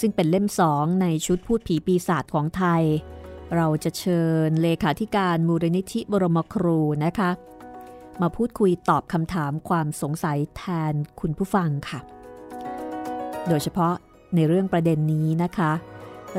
[0.00, 2.82] ซึ่งเป็นเล่มสองในชุดพูดผีปีศาจของไทย
[3.56, 7.30] เราจะเชิญเลขาธิการมูลนิธิบรมครูนะคะ
[8.20, 12.00] มาพูดคุยตอบคำถามความสงสัยแทนคุณผู้ฟังค่ะ
[13.48, 13.94] โดยเฉพาะ
[14.34, 15.72] ในเรื่องประเด็นนี้นะคะ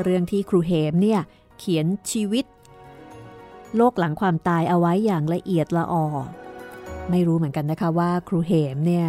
[0.02, 1.20] เรื่องที่ครูเหมเนี่ย
[1.58, 2.44] เขียนชีวิต
[3.76, 6.06] โลกหลังความตายเอาไว้อย่างละเอียดละออ
[7.10, 9.08] ไม่รู้เหมือนกันนะคะว่าครูเหมเนี่ย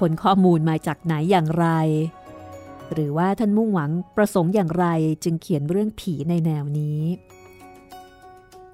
[0.00, 1.66] คนข้อมูลมาจากไหนอย่างไร
[2.92, 4.86] หรือว่าท่านมุ่งหวังประสงค์อย่างไร
[5.24, 7.00] จึงเขียนเรื่องผีในแนวนี้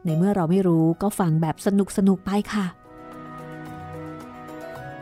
[0.04, 2.66] ในเมื่อเราไม่รู้ก็ฟังแบบสนุกสนุกไปค่ะ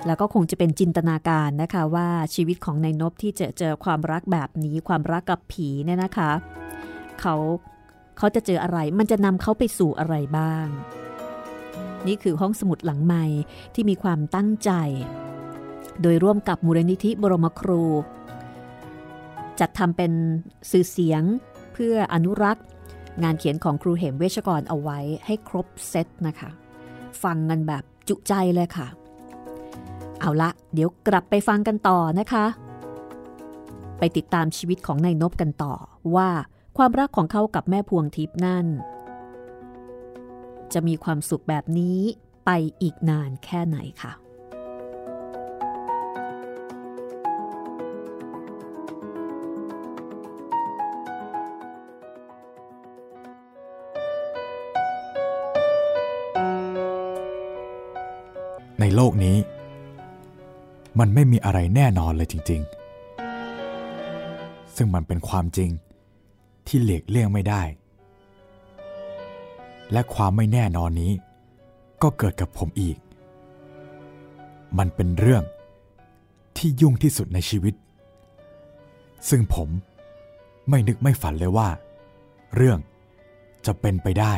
[0.07, 6.31] แล้วก็คงจะเป็นจินตนาการนะคะว่าชีวิตของนายนบที่จะเจอความรักแบบนี้ความรักกับผีเนี่ยนะคะ
[7.21, 7.35] เขา
[8.19, 10.67] เขาจะเจออะไรมันจะนำเขาไปสู่อะไรบ้าง
[12.07, 13.25] นี่คือห้องสมุดหลังใหม่
[13.75, 14.71] ที่มีความตั้งใจ
[16.03, 17.83] โดยร่วมกับมูลนิธิบรมครู
[19.61, 20.13] จัดทำเป็น
[20.71, 21.23] สื่อเสียง
[21.73, 22.65] เพื่ออนุรักษ์
[23.23, 26.51] งานเขียนของครูเหมเวชกรเอาไว้ให้ครบเซตนะคะ
[27.23, 28.87] ฟังกันแบบจุใจเลยค่ะ
[30.21, 32.45] เอาละเดี๋ยวกลับไปฟังกันต่อนะคะ
[33.99, 35.75] ไปติดตามชีวิตของนายนบกันต่อ
[36.15, 36.29] ว่า
[36.77, 38.67] ความรักของเขากับแม่พวงทิพย์นั่น
[40.73, 41.99] จะมีความสุขแบบนี้
[42.45, 42.51] ไป
[42.83, 44.13] อีกนานแค่ไหนค่ะ
[58.95, 59.37] โลกนี้
[60.99, 62.61] มันไม่มีอะไรแน่นอนเลยจริง
[63.49, 65.71] ๆ ซึ่งมันเป็นความจริง
[66.67, 67.63] ที่เหลีกเลี่ยงไม่ได้
[69.93, 71.13] และความไม่แน่นอนนี้
[72.03, 72.97] ก็เกิดกับผมอีก
[74.79, 75.43] มันเป็นเรื่อง
[76.57, 77.75] ที่ยุ่งที่สุดในชีวิต
[79.29, 79.69] ซึ่งผม
[80.69, 81.69] ไม่นึกไม่ฝันเลยว่า
[82.57, 82.79] เรื่อง
[83.67, 84.35] จะเป็นไปได้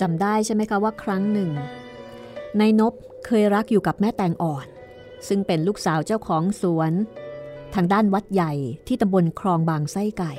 [0.00, 1.50] จำได้ใช่ไหมคะว่าครั้งหนึ่ง
[2.60, 2.92] นายนบ
[3.26, 4.66] เคยรักอยู่กับแม่แตงอ่อน
[5.28, 6.92] ซึ่งเป็นลูกสาวเจ้าของสวน
[7.74, 8.52] ทางด้านวัดใหญ่
[8.86, 10.32] ที่ตำบลคลองบางไส้ไก่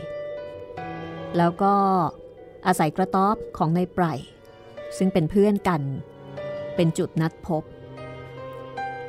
[1.37, 1.73] แล้วก็
[2.67, 4.03] อาศัยกระต๊อบของนายไพร
[4.97, 5.81] ซึ่งเป็นเพื่อนกัน
[6.75, 7.63] เป็นจุดนัดพบ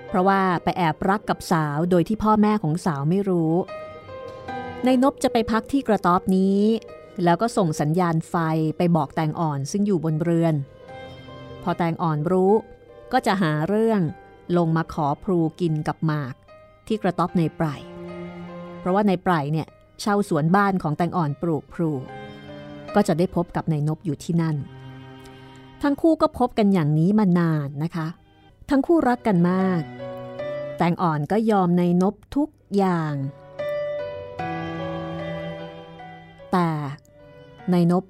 [0.08, 3.54] เพราะว่าไปแอบรักกับสาวโดยที่พ่อแม่ของสาวไม่รู้
[4.84, 6.60] ในนบจะไปพักที่กระต๊อบนี้
[7.24, 8.34] แล้วก็ส่งสัญญาณไฟ
[8.78, 10.54] ไปบอกแตงอ่อนซึ่งอยู่บนเรือน
[11.62, 12.52] พอแตงอ่อนรู้
[13.12, 14.00] ก็จะหาเรื่อง
[14.56, 16.34] ลงมาขอพลูกินกับหมาก
[16.86, 17.66] ที่กระต๊อบในไพร
[18.80, 19.68] เพราะว่าในไพรเนี่ย
[20.00, 21.90] เช่าสวนบ้านของแตงอ่อนปลูกพลู
[22.94, 24.56] ก็จะได้พบกับนายนบอยู่ที่นั่น
[25.82, 28.08] ทั้งคู่ก็พบกันอย่างนี้มานานนะคะ
[28.70, 29.82] ทั้งคู่รักกันมาก
[30.78, 33.14] แตงอ่อนก็ยอมในนบทุกอย่าง
[36.52, 36.70] แต่
[37.70, 38.04] ในนบ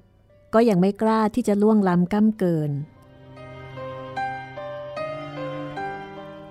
[0.53, 2.71] ก็ยังไม่กล้าที่จะล่วงล้ำก้ำเกิน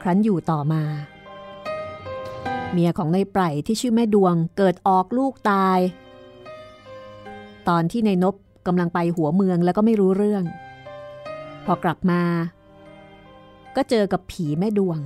[0.03, 0.83] ครั้นอยู่ต่อมา
[2.73, 5.79] เมียของในไพรที่ชื่อแม่ดวงเกิดออกลูกตาย
[7.69, 8.35] ตอนที่ในนบ
[8.67, 10.45] กำลังไปหัวเมืองแล้วก็ไม่รู้เรื่อง
[11.65, 12.23] พอกลับมา
[13.77, 14.99] ก็เจอกับผีแม่ดวง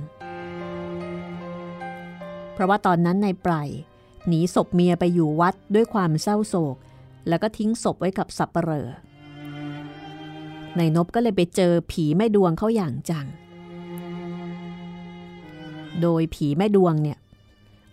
[2.53, 3.53] เพราะว่าตอนนั้นในไพร
[4.27, 6.75] หนีศพเมียไปอยู่วัดด้วยความเศร้าโศก
[7.27, 8.87] แล้วก็ทิ้งศพไว้กับสับปเหร่อ
[10.77, 13.27] ในนบก็เลยไปเจอผีแม่ดวงเขาอย่างจัง
[16.01, 17.17] โดยผีแม่ดวงเนี่ย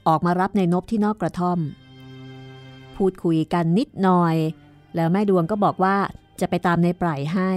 [0.09, 1.59] ออกมารับในนบที่นอกกระท่อม
[2.97, 4.37] พูดคุยกันนิดหน่อย
[4.95, 5.97] แล้วแม่ดวงก็บอกว่า
[6.41, 7.53] จะไปตามในปลายให้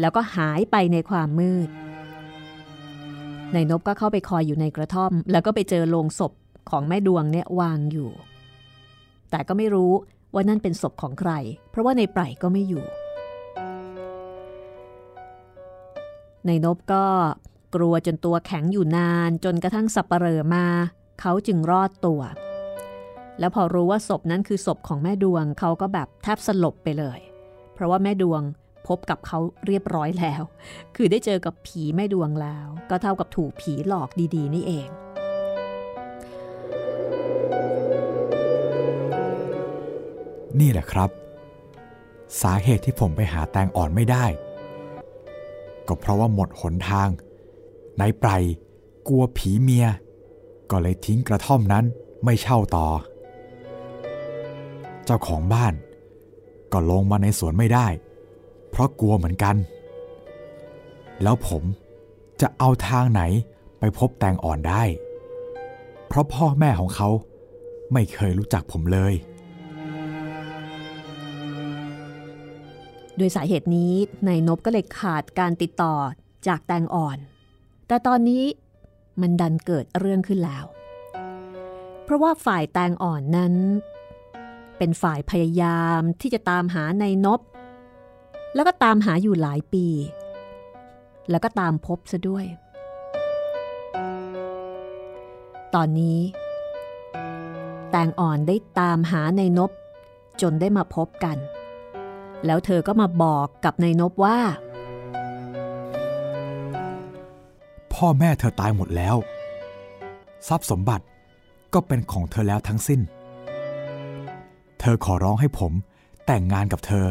[0.00, 1.68] แล้วก็หายไปในความมืด
[3.52, 6.32] ในนบก็เข้าไปคอยอยู่ในกระท่อม แล้วก็ไปเจอโลงศพ
[6.70, 8.10] ของแม่ดวงเนี่ยวางอยู่
[9.30, 9.92] แต่ก็ไม่รู้
[10.34, 11.32] ว่านั่นเป็นศพของใคร
[11.70, 12.84] เพราะว่าในปลายก็ไม่อยู่
[16.46, 17.04] ในนบก็
[17.74, 20.66] กลัวจนตัวแข็งอยู่นานจนกระทั่งสับปเหร่อมา
[21.20, 22.20] เขาจึงรอดตัว
[23.38, 27.18] แล้วพอรู้ว่าศพนั้นคือศพของแม่ดวงเขาก็แบบแทบสลบไปเลย
[27.74, 28.42] เพราะว่าแม่ดวง
[28.88, 30.42] พบกับเขาเรียบร้อยแล้ว
[30.96, 34.88] คือได้เจอกับผีแม่ดวงแล้ว ก็เท่ากับถูกผีหลอกดีๆ นี่เอง
[40.60, 41.10] นี่แหละครับ
[42.42, 44.24] สาเหตุที่ผมไปหาแตงอ่อนไม่ได้
[45.86, 47.08] ก็เพราะว่าหมดหนทาง
[48.00, 48.30] นายไพร
[49.08, 49.86] กลัวผีเมีย
[50.70, 51.84] ก็เลยทิ้งกระท่อมนั้น
[52.24, 52.86] ไม่เช่าต่อ
[55.04, 55.74] เจ้าของบ้าน
[56.72, 57.86] ก็ลงมาในสวนไม่ได้
[58.70, 59.56] เพราะกลัวเหมือนกัน
[61.22, 61.62] แล้วผม
[62.40, 63.22] จะเอาทางไหน
[63.78, 64.82] ไปพบแตงอ่อนได้
[66.08, 67.08] เพราะพ่อแม่ของเขา
[67.92, 69.14] ไม่เคยรู้จักผมเลย
[73.16, 73.92] โดยสาเหตุนี้
[74.26, 75.94] นายนบก็เลยขาดการติดต่อ
[76.46, 77.18] จากแตงอ่อน
[77.86, 78.44] แต่ตอนนี้
[79.20, 80.64] มันดันเกิดเรื่องขึ้นแล้ว
[82.04, 83.54] เพราะว่าฝ่ายแตงอ่อนนั้น
[84.78, 87.40] เป็นฝ่ายพยายามที่จะตามหานายนบ
[88.54, 89.86] แล้วก็ตามหาอยู่หลายปี
[91.30, 92.44] แล้วก็ตามพบซะด้วย
[95.74, 96.18] ตอนนี้
[97.90, 99.70] แตงอ่อนได้ตามหานายนบ
[100.42, 101.36] จนได้มาพบกัน
[102.46, 104.38] แล้วเธอก็มาบอกกับนายนบว่า
[107.92, 109.16] พ่อแม่เธอตายหมดแล้ว
[110.48, 111.04] ทรัพย์สมบัติ
[111.74, 113.00] ก็เป็นของเธอแล้วทั้งสิ้น
[114.80, 115.72] เธอขอร้องให้ผม
[116.26, 117.06] แต่งงานกับเธอ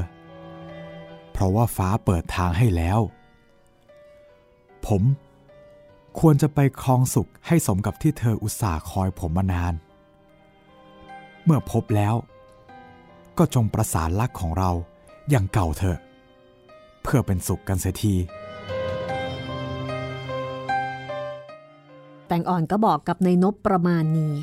[1.32, 3.00] เพราะว่าฟ้าเปิดทางให้แล้ว
[4.88, 5.04] ผม
[6.20, 9.74] ควรจะไปครองสุขให้สมกับที่เธออุตส่าห์คอยผมมานาน
[11.44, 12.16] เมื่อพบแล้ว
[13.38, 14.72] ก็จงประสานรักของเรา
[15.30, 16.00] อย่างเก่าเถอะ
[17.04, 18.16] เพื่อเป็นสุขกันเสียที
[22.28, 24.36] แตงอ่อนก็บอกกับนายนบประมาณนี้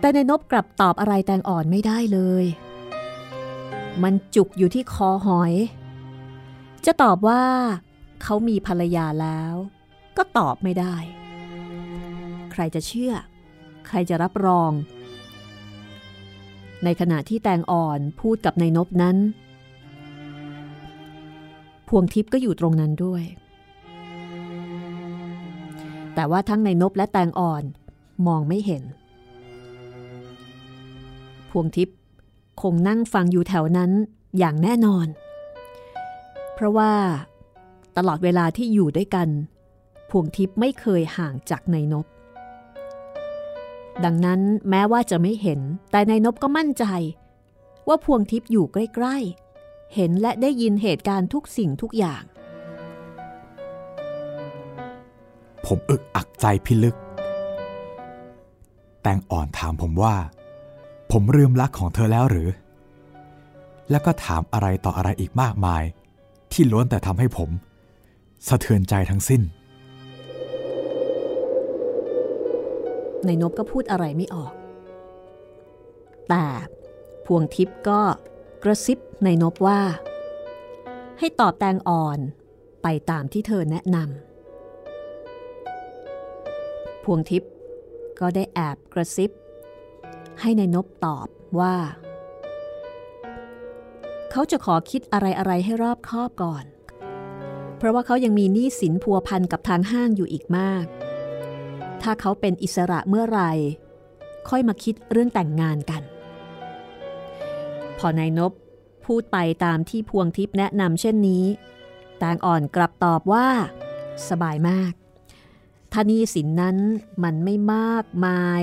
[0.00, 2.44] แต่นายนบกลับตอบอะไรแตงอ่อนไม่ได้เลย
[4.02, 5.52] มันจุกอยู่ที่คอหอย
[6.86, 7.42] จะตอบว่า
[8.22, 9.54] เขามีภรรยาแล้ว
[10.16, 10.94] ก็ตอบไม่ได้
[12.52, 13.12] ใครจะเชื่อ
[13.86, 14.72] ใครจะรับรอง
[16.84, 19.16] ในขณะที่แตงอ่อนพูดกับนายนบนั้น
[21.88, 23.22] พวงทิพย์ก็อยู่ตรงนั้นด้วย
[26.14, 27.62] แต่ว่าทั้งในนบและแตงอ่อน
[28.26, 28.82] มองไม่เห็น
[31.50, 31.96] พวงทิพย์
[32.62, 33.90] คงนั่งฟังอยู่แถวนั้น
[34.38, 35.06] อย่างแน่นอน
[36.54, 36.92] เพราะว่า
[37.96, 39.28] ตลอดเวลาที่อยู่ด้วยกัน
[40.10, 42.06] พวงทิพย์ไม่เคยห่างจากในนบ
[44.04, 44.40] ดังนั้น
[44.70, 46.84] แม้ว่าจะไม่เห็น แต่ในนบก็มั่นใจ
[47.88, 52.22] ว่าพวงทิพย์อยู่ใกล้ๆ เห็นและได้ยินเหตุการณ์ทุกสิ่งทุกอย่าง
[55.66, 56.96] ผมอึกอักใจพิลึก
[59.02, 60.14] แตงอ่อนถามผมว่า
[61.10, 62.48] ผมลืมรักของเธอแล้วหรือ
[63.90, 65.82] แล้วก็ถามอะไรต่ออะไรอีกมากมาย
[66.52, 67.50] ที่ล้วนแต่ทำให้ผม
[68.48, 69.42] สะเทือนใจทั้งสิ้น
[73.26, 74.52] ในนบก็พูดอะไรไม่ออก
[76.28, 76.46] แต่
[77.26, 78.00] พวงทิพย์ก็
[78.64, 79.80] กระซิบในนบว่า
[81.18, 82.18] ให้ตอบแตงอ่อน
[82.82, 87.50] ไปตามที่เธอแนะนำพวงทิพย์
[88.20, 89.30] ก็ได้แอบกระซิบ
[90.40, 91.28] ให้ในนบตอบ
[91.60, 91.76] ว่า
[94.30, 96.64] เขาจะขอคิดอะไรๆให้รอบคอบก่อน
[97.76, 100.84] เพราะว่าเขายังมีหนี้สินพัวพันกับทางห้างอยู่อีกมาก
[102.02, 103.52] ถ้าเขาเป็นอิสระเมื่อไหร่
[104.48, 106.02] ค่อยมาคิดเรื่องแต่งงานกัน
[107.98, 108.52] พอนายนบ
[109.06, 111.44] พูดไปตามที่พวงทิพย์แนะนำเช่นนี้
[112.18, 113.48] แตงอ่อนกลับตอบว่า
[114.28, 114.92] สบายมาก
[115.92, 116.76] ถ้านี้สินนั้น
[117.24, 118.62] มันไม่มากมาย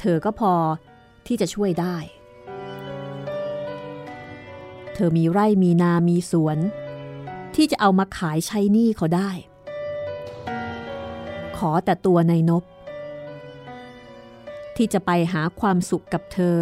[0.00, 0.54] เธอก็พอ
[1.26, 1.96] ที่จะช่วยได้
[4.94, 6.58] เธอมีไร่มีนามีสวน
[7.54, 9.30] ที่จะเอามาขายใช้หนี้เขาได้
[11.58, 12.62] ขอแต่ตัวในนบ
[14.76, 16.56] ที่จะไปหาความสุขกับเธอ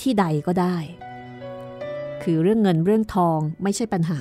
[0.00, 0.76] ที่ใดก็ได้
[2.22, 4.20] คือเรื่องเงินเรื่องทองไม่ใช่ปัญหา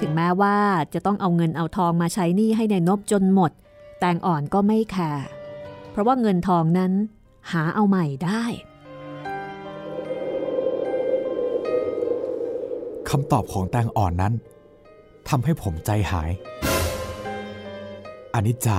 [0.00, 0.56] ถึงแม้ว่า
[0.94, 3.52] จะต้องเอาเงินเอาทองมาใช้หนี้ให้ในนบจนหมด
[4.00, 5.26] แตงอ่อนก็ไม่แคร์
[5.90, 6.92] เพราะว่าเงินทองนั้น
[7.52, 8.44] หาเอาใหม่ได้
[13.08, 14.32] คำตอบของแตงอ่อนนั้น
[15.28, 16.30] ทำให้ผมใจหาย
[18.34, 18.78] อนิจจา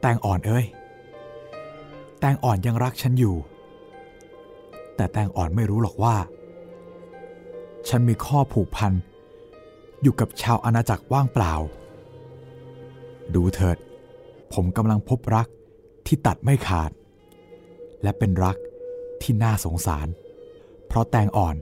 [0.00, 0.64] แตงอ่อนเอ้ย
[2.20, 3.36] แตงอ่อนยังรักฉันอยู่
[4.96, 6.16] แต่แตงอ่อนไม่รู้หรอกว่า
[7.88, 8.92] ฉันมีข้อผูกพัน
[10.02, 11.54] อยู่กับชาวอาณาจักรว่างเปล่า
[13.34, 13.76] ดูเถิด
[14.52, 15.46] ผมกำลังพบรัก
[16.06, 16.90] ที่ตัดไม่ขาด
[18.02, 18.56] และเป็นรัก
[19.22, 20.06] ที่น่าสงสาร
[20.86, 21.56] เพราะแตงอ่อน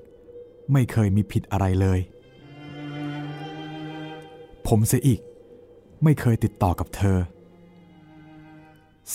[0.73, 2.01] ไม่เคยมีผิดอะไรเลย
[4.67, 5.21] ผมเสียอีก
[6.03, 7.19] ไม่เคยติดต่อกับเธอ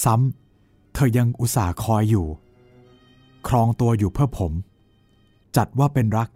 [0.03, 2.27] ซ้ำเธอยังอุตส่าห์คอยอยู่
[3.47, 4.51] ครองตัวอยู่เพื่อผม
[5.57, 6.29] จัดว่าเป็นรัก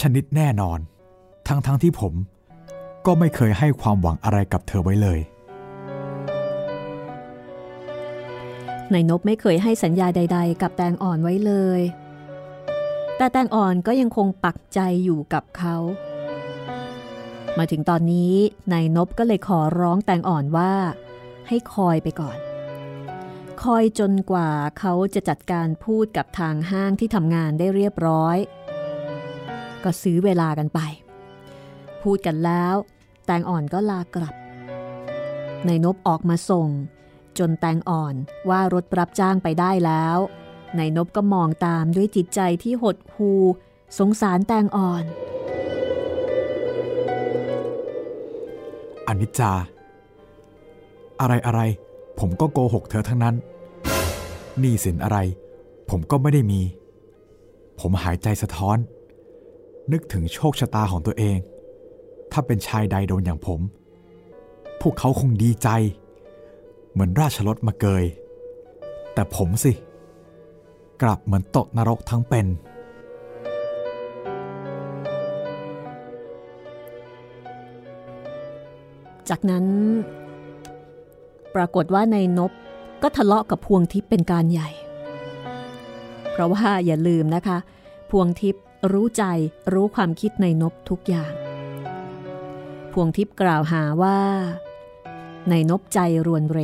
[0.00, 0.78] ชนิดแน่นอน
[1.48, 2.12] ทั้งๆทที่ผม
[3.06, 5.20] ก็ไม่เคยให้ความหวังอะไรกับเธอไว้เลย
[8.92, 11.80] นายนบไม่เคยให้สัญญาใด ๆ กับแตงอ่อนไว้เลย
[13.16, 15.76] แต่แตงอ่อนก็ยังคงปักใจอยู่กับเขา
[17.58, 18.34] มาถึงตอนนี้
[18.72, 20.72] นายนบก็เลยขอร้องแตงอ่อนว่า
[21.48, 22.38] ให้คอยไปก่อน
[23.62, 28.36] คอยจนกว่าเขาจะจัดการพูดกับทางห้างที่ทำงานได้เรียบร้อย
[29.84, 30.80] ก็ซื้อเวลากันไป
[32.02, 32.74] พูดกันแล้ว
[33.26, 34.34] แตงอ่อนก็ลากลับ
[35.68, 36.68] นายนบออกมาส่ง
[37.38, 38.14] จนแตงอ่อน
[38.50, 40.18] ว่ารถรับจ้างไปได้แล้ว
[40.78, 43.32] นายนบก็มองตามด้วยจิตใจที่หดหู
[43.98, 45.04] สงสารแตงอ่อน
[49.14, 49.52] อนิจจา
[51.20, 51.60] อะไรอะไร
[52.18, 53.34] ผมก็โกหกเธอทั้งนั้น
[54.60, 55.18] หนี้สินอะไร
[55.90, 56.60] ผมก็ไม่ได้มี
[57.80, 58.78] ผมหายใจสะท้อน
[59.92, 61.36] นึกถึงโชคชะตาของตัวเอง
[62.32, 63.60] ถ้าเป็นชายใดโดนอย่างผม
[64.80, 65.68] พวกเขาคงดีใจ
[66.92, 68.04] เหมือนราชรถมาเกย
[69.14, 69.72] แต่ผมสิ
[71.02, 72.46] กลับเหมือนตกนรกทั้งเป็น
[79.30, 79.64] จากนั้น
[81.54, 82.52] ปรากฏว่าในนบ
[83.02, 84.70] ก็ทะเลาะกับพวงทิพย์เป็นการใหญ่
[86.30, 87.58] เพราะว่าอย่าลืมนะคะ
[88.10, 88.62] พวงทิพย์
[88.92, 89.24] รู้ใจ
[89.72, 91.32] รู้ความคิดในนบทุกอย่าง
[92.92, 94.18] พวงทิพย์กล่าวหาว่า
[95.50, 96.58] ในนบใจรวนเร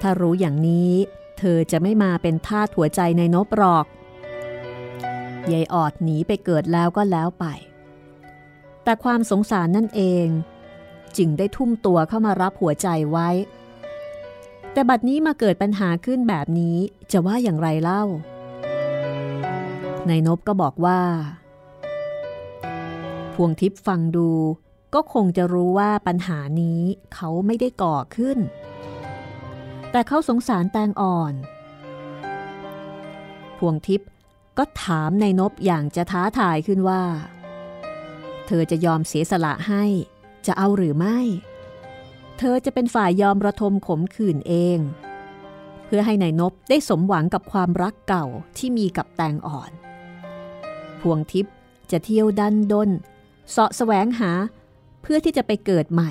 [0.00, 0.92] ถ้ารู้อย่างนี้
[1.38, 3.86] เธอจะไม่มาเป็นทาสหัวใจในนบหรอก
[5.52, 7.44] ยายออดหนีไปเกิดแล้วก็แล้วไป
[8.84, 10.26] แต่ความสงสารนั่นเอง
[11.16, 13.28] จึงได้ทุ่มตัวเข้ามารับหัวใจไว้
[14.72, 16.76] แต่บัดนี้มาเกิดปัญหาขึ้นแบบนี้
[17.12, 18.04] จะว่าอย่างไรเล่า
[20.06, 21.00] ในนบก็บอกว่า
[23.34, 24.30] พวงทิพย์ฟังดู
[24.94, 26.80] ก็คงจะรู้ว่าปัญหานี้
[27.14, 28.38] เขาไม่ได้ก่อขึ้น
[29.90, 31.34] แต่เขาสงสารแตงอ่อน
[33.58, 34.08] พวงทิพย์
[34.58, 37.02] ก็ถามในนบอย่างจะท้าทายขึ้นว่า
[38.46, 39.84] เธอจะยอมเสียสละให้
[40.46, 41.18] จะเอาหรือไม่
[42.38, 44.78] เธอจะเป็นฝ่ายยอมระทมขมขื่นเอง
[45.84, 48.26] เพื่อให้ในายนบได้สมหวังกับความรักเก่า
[48.56, 49.70] ที่มีกับแตงอ่อน
[51.00, 51.54] พวงทิพย์
[51.90, 52.90] จะเที่ยวดันดน
[53.50, 54.30] เสาะแสวงหา
[55.02, 56.10] เพื่อที่จะไปเกิดใหม่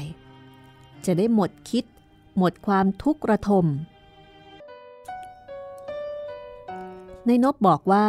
[1.06, 1.86] จะได้หมดคิด
[2.38, 3.66] หมดความทุกข์ระทม
[7.28, 8.08] ในนบบอกว่า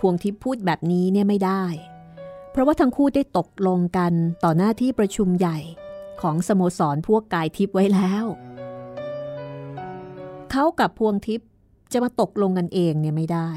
[0.00, 1.64] พวงทิพย์พูดแบบนี้เนี่ยไม่ได้
[2.50, 4.12] เพราะว่าทั้งคู่ได้ตกลงกัน
[4.44, 5.58] ต่อหน้าที่ประชุมใหญ่
[6.22, 8.24] ของสโมสรพวกกายทิพย์ไว้แล้ว
[10.50, 11.48] เขากับพวงทิพย์
[11.92, 13.50] จะมาตกลงกันเองเนี่ยไม่ได้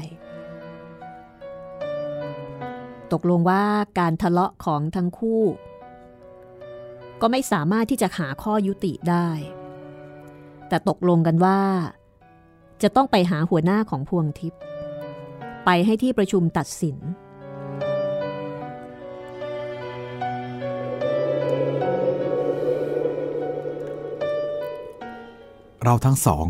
[3.12, 3.64] ตกลงว่า
[3.98, 5.42] การทะเลาะของทั้งคู่
[7.20, 9.28] ก็ไม่สามารถที่จะหาข้อยุติได้
[10.68, 11.60] แต่ตกลงกันว่า
[12.82, 14.60] จะต้องไปหาหัวหน้าของพวงทิพย์
[15.64, 16.96] ไปให้ที่ประชุมตัดสิน
[25.84, 26.44] เราทั้งสอง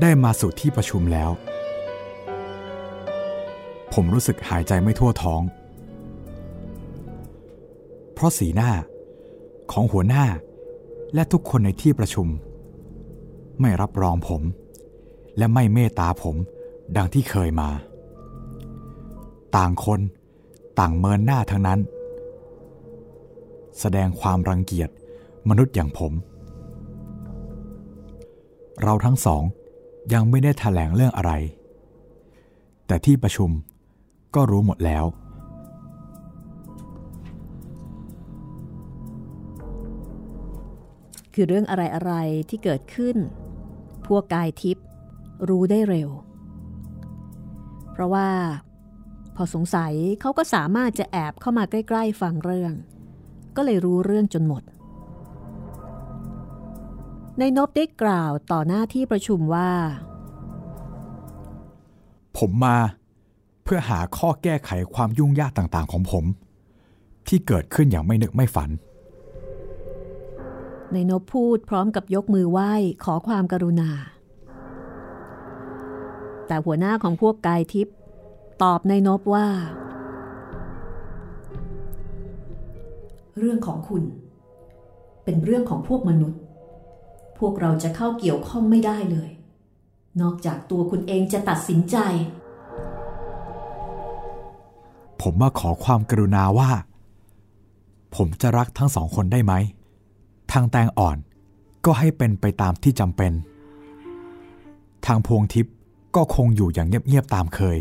[0.00, 1.30] ได้มาสู่ที่ประชุมแล้ว
[3.92, 5.42] ผมรู้สึกหายใจไม่ทั่วท้อง
[8.14, 8.70] เพราะสีหน้า
[9.72, 10.24] ของหัวหน้า
[11.14, 12.28] และทุกคนในที่ประชุม
[13.60, 14.42] ไม่รับรองผม
[15.38, 16.36] และไม่เมตตาผม
[16.96, 17.70] ดังที่เคยมา
[19.56, 20.00] ต่างคน
[20.78, 21.80] ต่างเมินหน้าทั้งนั้น
[23.80, 24.88] แสดงความรังเกียจ
[25.48, 26.12] มนุษย์อย่างผม
[28.82, 29.42] เราทั้งสอง
[30.12, 31.32] ยังไม่ได้ถแถลงเรื่องอะไร
[32.86, 33.50] แต่ที่ประชุม
[34.34, 35.04] ก็รู้หมดแล้ว
[41.34, 43.16] คือเรื่องอะไรๆที่เกิดขึ้น
[44.06, 44.86] พวกกายทิพย์
[45.48, 46.10] รู้ได้เร็ว
[47.92, 48.28] เพราะว่า
[49.36, 52.72] พอสงสัยเขาก็สามารถจะแอบเข้ามาใกล้ ๆ ฟังเรื่อง
[53.56, 54.62] ก็เลยรู้เรื่องจนหมด
[57.42, 59.70] ในนบได้กล่าวต่อหน้าที่ประชุมว่า
[62.38, 62.76] ผมมา
[63.64, 66.24] เพื่อหาข้อแก้ไขความยุ่งยากต่างๆของผม
[67.28, 68.70] ที่เกิดขึ้นอย่างไม่นึกไม่ฝัน
[70.92, 72.72] ในนบพูดพร้อมกับยกมือไหว้
[73.04, 73.90] ขอความกรุณา
[76.46, 77.96] แต่หัวหน้าของพวกกายทิพย์
[78.62, 79.46] ตอบในนบว่า
[83.38, 84.02] เรื่องของคุณ
[85.24, 86.40] เป็นเรื่องของพวกมนุษย์
[87.40, 89.30] พวกเราจะเข้าเกี่ยวข้องไม่ได้เลย
[90.20, 91.96] นอกจากตัวคุณเองจะตัดสินใจ
[95.20, 96.70] ผมมาขอความกรุณาว่า
[98.14, 99.52] ผมจะรักทั้งสองคนได้ไหม
[100.52, 101.16] ทางแตงอ่อน
[101.84, 103.32] ก็ให้เป็นไปตามที่จำเป็น
[105.06, 105.74] ทางพวงทิพย์
[106.16, 107.78] ก็คงอยู่อย่างเงียบๆตามเคย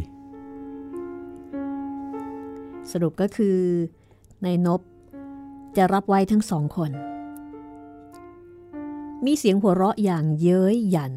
[2.92, 3.58] สรุปก็คือ
[4.44, 4.82] ในนบ
[5.78, 6.92] จะรับไว้ทั้งสองคน
[9.26, 11.16] มีเสียงหัวเราะอย่างเย้ยหยัน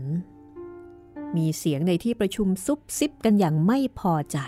[1.36, 4.38] มีเสียงในที่ประชุมซุบซิบกันอย่างไม่พอใจ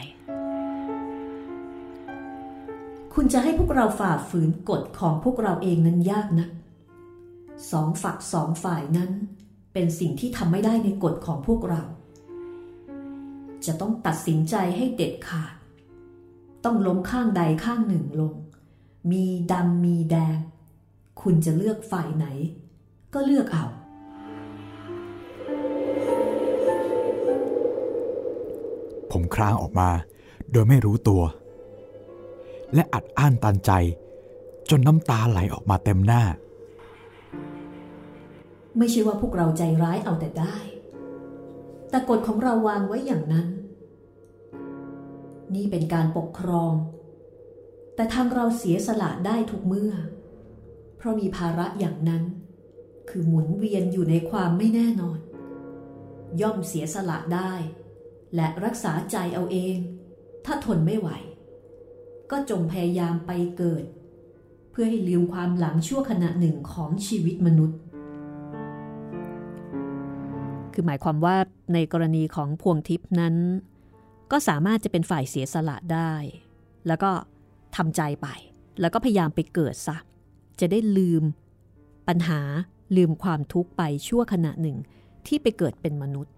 [3.15, 6.49] คุณจะให้พวกเราฝ่าฝืนกฎของพวกเราเองนั้นยากนะ
[7.71, 9.11] สองฝักสองฝ่ายนั้น
[9.73, 11.83] เป็นสิ่งที่ทำไม่ได้ในกฎของพวกเรา
[13.67, 15.55] จะต้องตัดสินใจให้เด็ดขาด
[16.65, 18.35] ต้องล้มข้างใดข้างหนึ่งลง
[19.13, 20.39] มีดำมีแดง
[21.23, 22.27] คุณจะเลือกฝ่ายไหน
[23.15, 23.67] ก็เลือกเอา
[29.11, 29.91] ผมครางออกมา
[30.53, 31.23] โดยไม่รู้ตัว
[32.75, 33.71] และอัดอั้นตันใจ
[34.71, 36.23] จนน้ำตาไหลออกมาเต็มหน้า
[38.79, 40.57] ไม่ใช่ว่าพวกเราใจร้ายเอาแต่ได้
[41.91, 43.49] แต่กฎของเราวางไว้อย่างนั้น
[45.55, 46.73] นี่เป็นการปกครอง
[47.95, 49.93] แต่ทางเราเสียสละได้ทุกเมื่อ
[50.97, 52.23] เพราะมีภาระอย่างนั้น
[53.09, 55.19] คือหมุนเวียนอยู่ในความไม่แน่นอน
[56.41, 57.53] ย่อมเสียสละได้
[58.35, 59.77] และรักษาใจเอาเอง
[60.45, 61.09] ถ้าทนไม่ไหว
[62.31, 63.85] ก็จงพยายามไปเกิด
[64.71, 67.79] เพื่อให้ลืมความหลังชั่วขณะหนึ่งของชีวิตมนุษย์
[70.73, 71.37] คือหมายความว่า
[71.75, 73.35] ในกรณีของพวงทิพย์นั้น
[74.33, 76.13] ก็สามารถจะเป็นฝ่ายเสียสละได้
[76.87, 77.11] แล้วก็
[77.77, 78.29] ทำใจไป
[78.81, 79.97] แล้วก็พยายามไปเกิดซะ
[80.61, 81.23] จะได้ลืม
[82.09, 82.41] ปัญหา
[82.97, 84.77] ลืมความทุกข์ไปชั่วขณะหนึ่ง
[85.27, 86.33] ที่ไปเกิดเป็นมนุษย์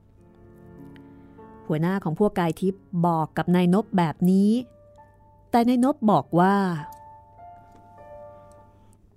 [1.67, 4.51] หัวหน้าของพวกกายทิพย์บอกกับนายนบแบบนี้
[5.51, 6.55] แต่นายนบบอกว่า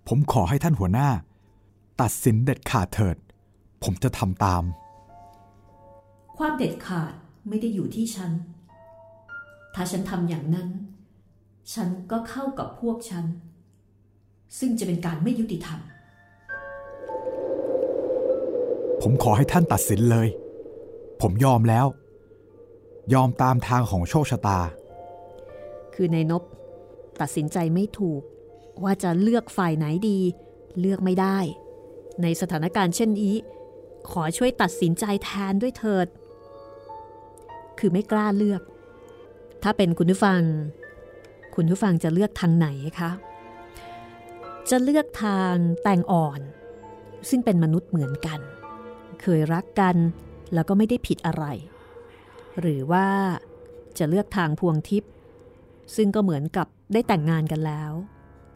[0.07, 1.09] ผมขอให้ท่านหัวหน้า
[2.01, 3.17] ตัดสินเด็ดขาดเถิด
[3.83, 4.63] ผมจะทำตาม
[6.37, 7.13] ความเด็ดขาด
[7.47, 8.31] ไม่ได้อยู่ที่ฉัน
[9.75, 10.69] ถ้าฉันทำอย่างนั้น
[11.73, 13.25] ฉันก็เข้ากับพวกฉัน
[14.59, 15.79] ซึ่งจะเป็นการไม่ยุติธรรม
[19.01, 20.27] ผมขอให้ท่านตัดสินเลย
[21.21, 21.85] ผมยอมแล้ว
[23.13, 24.59] ยอมตามทางของโชคชะตา
[25.93, 26.43] คือในนบ
[27.21, 28.21] ตัดสินใจไม่ถูก
[28.83, 30.19] ว่าจะเลือกฝ่ายไหนดี
[30.79, 31.37] เลือกไม่ได้
[32.21, 33.35] ในสถานการณ์เช่นนี้
[34.11, 36.07] ขอช่วยตัดสินใจแทนด้วยเถิด
[37.79, 38.61] คือไม่กล้าเลือก
[39.63, 40.41] ถ้าเป็นคุณผู้ฟัง
[41.55, 42.67] คุณผู้ฟังจะเลือกทางไหน
[42.99, 43.11] คะ
[44.69, 46.39] จะเลือกทางแตงอ่อน
[47.29, 48.39] ซึ่งเป็นมนุษย์เหมือนกัน
[49.21, 49.95] เคยรักกัน
[50.53, 51.45] แล้วก็ไม่ได้ผิดอะไร
[52.59, 53.07] หรือว่า
[53.97, 55.11] จะเลือกทางพวงทิพย์
[55.95, 57.91] ซึ่งก็เหมือนกับได้แต่งงานกันแล้ว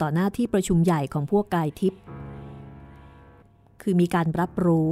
[0.02, 2.02] ต่อหน้าที่ประชุมใหญ่ของพวกกายทิพย์
[3.82, 4.90] คือมีการรับรู้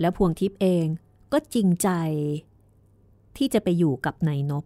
[0.00, 0.86] แล้วพวงทิพย์เอง
[1.32, 1.88] ก็จริงใจ
[3.36, 4.64] ที่จะไปอยู่กับนายนบ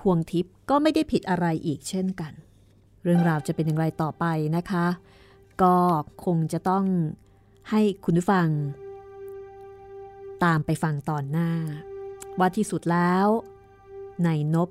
[0.00, 2.32] พวงทิพย์ก็ไม่ได้ผิดอะไรอีกเช่นกัน
[3.02, 4.24] เรื่องราวจะเป็นอย่างไรต่อไป
[4.56, 4.86] นะคะ
[5.62, 5.76] ก็
[6.24, 6.84] คงจะต้อง
[7.70, 8.48] ให้คุณผู้ฟัง
[10.44, 11.50] ตามไปฟังตอนหน้า
[12.38, 13.26] ว่าที่สุดแล้ว
[14.26, 14.68] นายนบ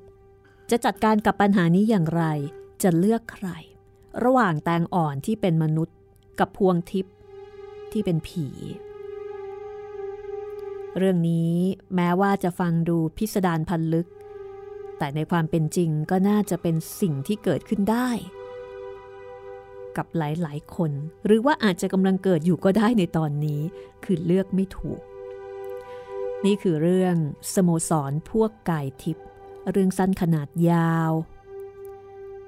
[0.70, 2.24] จะจัดการกับปัญหานี้อย่างไร
[2.84, 3.48] จะเลือกใคร
[4.24, 5.98] ระหว่างแตงอ่อนที่เป็นมนุษย์
[6.40, 7.14] กับพวงทิพย์
[7.92, 8.48] ที่เป็นผี
[10.98, 11.54] เรื่องนี้
[11.96, 14.08] แม้ว่าจะฟังดูพิสดารพันลึก
[14.98, 18.10] แต่ในความเป็นจริงก็น่าจะเป็นสิ่งที่เกิดขึ้นได้
[19.98, 20.92] กับหลายๆ คน
[21.26, 23.62] หรือว่าอาจจะกำลังเกิดอยู่ก็ได้ในตอนนี้
[24.04, 25.02] คือเลือกไม่ถูก
[26.46, 27.16] นี่คือเรื่อง
[27.54, 29.26] สโมสรพวกกายทิพย์
[29.72, 31.12] เรื่องสั้นขนาดยาว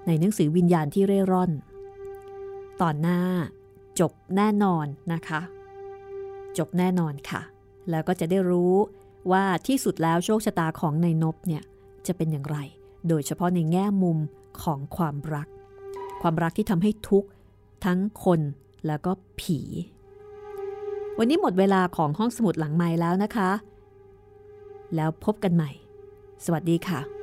[0.06, 1.52] ในหนังสือวิญญาณที่เร่ร่อน
[2.82, 3.22] ตอนหน้า
[4.00, 5.42] จบแน่นอนนะคะ
[6.58, 7.42] จบแน่นอนค่ะ
[7.90, 8.74] แล้วก็จะได้รู้
[9.32, 11.64] ว่าที่สุดแล้วโชคชะตาของในนบเนี่ย
[12.08, 12.58] จะเป็นอย่างไร
[13.08, 14.18] โดยเฉพาะในแง่มุม
[14.64, 15.48] ของความรัก
[16.22, 17.30] ความรักที่ทำให้ทุกข์
[17.86, 18.40] ทั้งคน
[18.88, 19.60] แล้วก็ผี
[21.18, 23.50] วันนี้หมดเวลาของห้องสมุดหลังไม้แล้วนะคะ
[24.96, 25.72] แล้วพบกันใหม่
[26.46, 27.19] สวัสดีค่ะ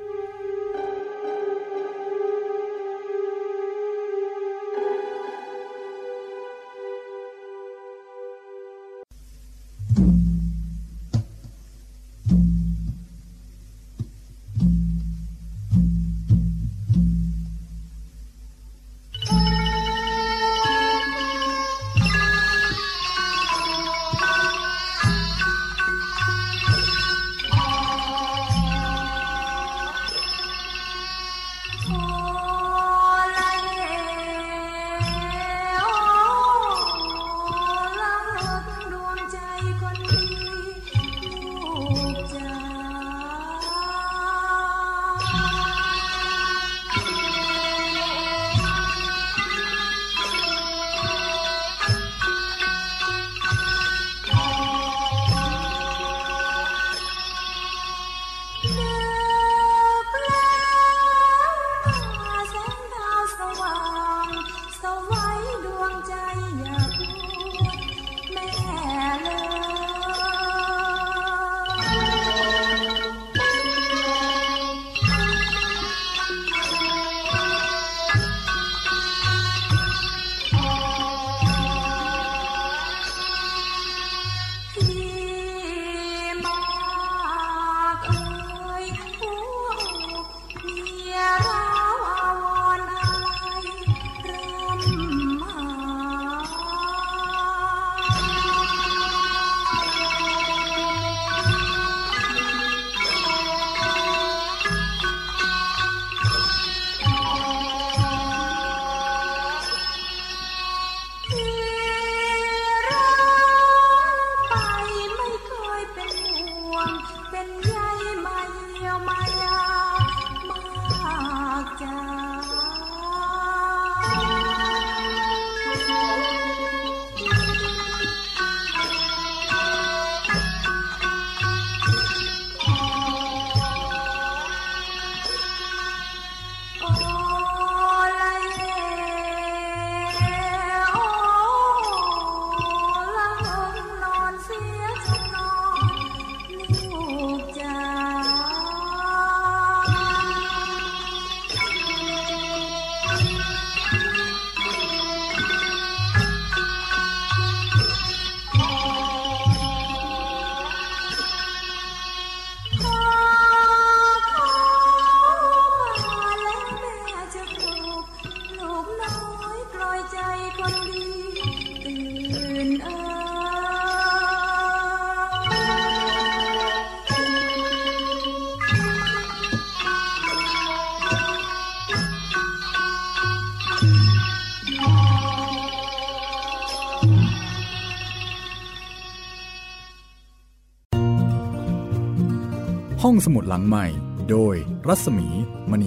[193.29, 193.85] สมุดหลังใหม่
[194.29, 194.55] โดย
[194.87, 195.27] รัศมี
[195.71, 195.83] มณ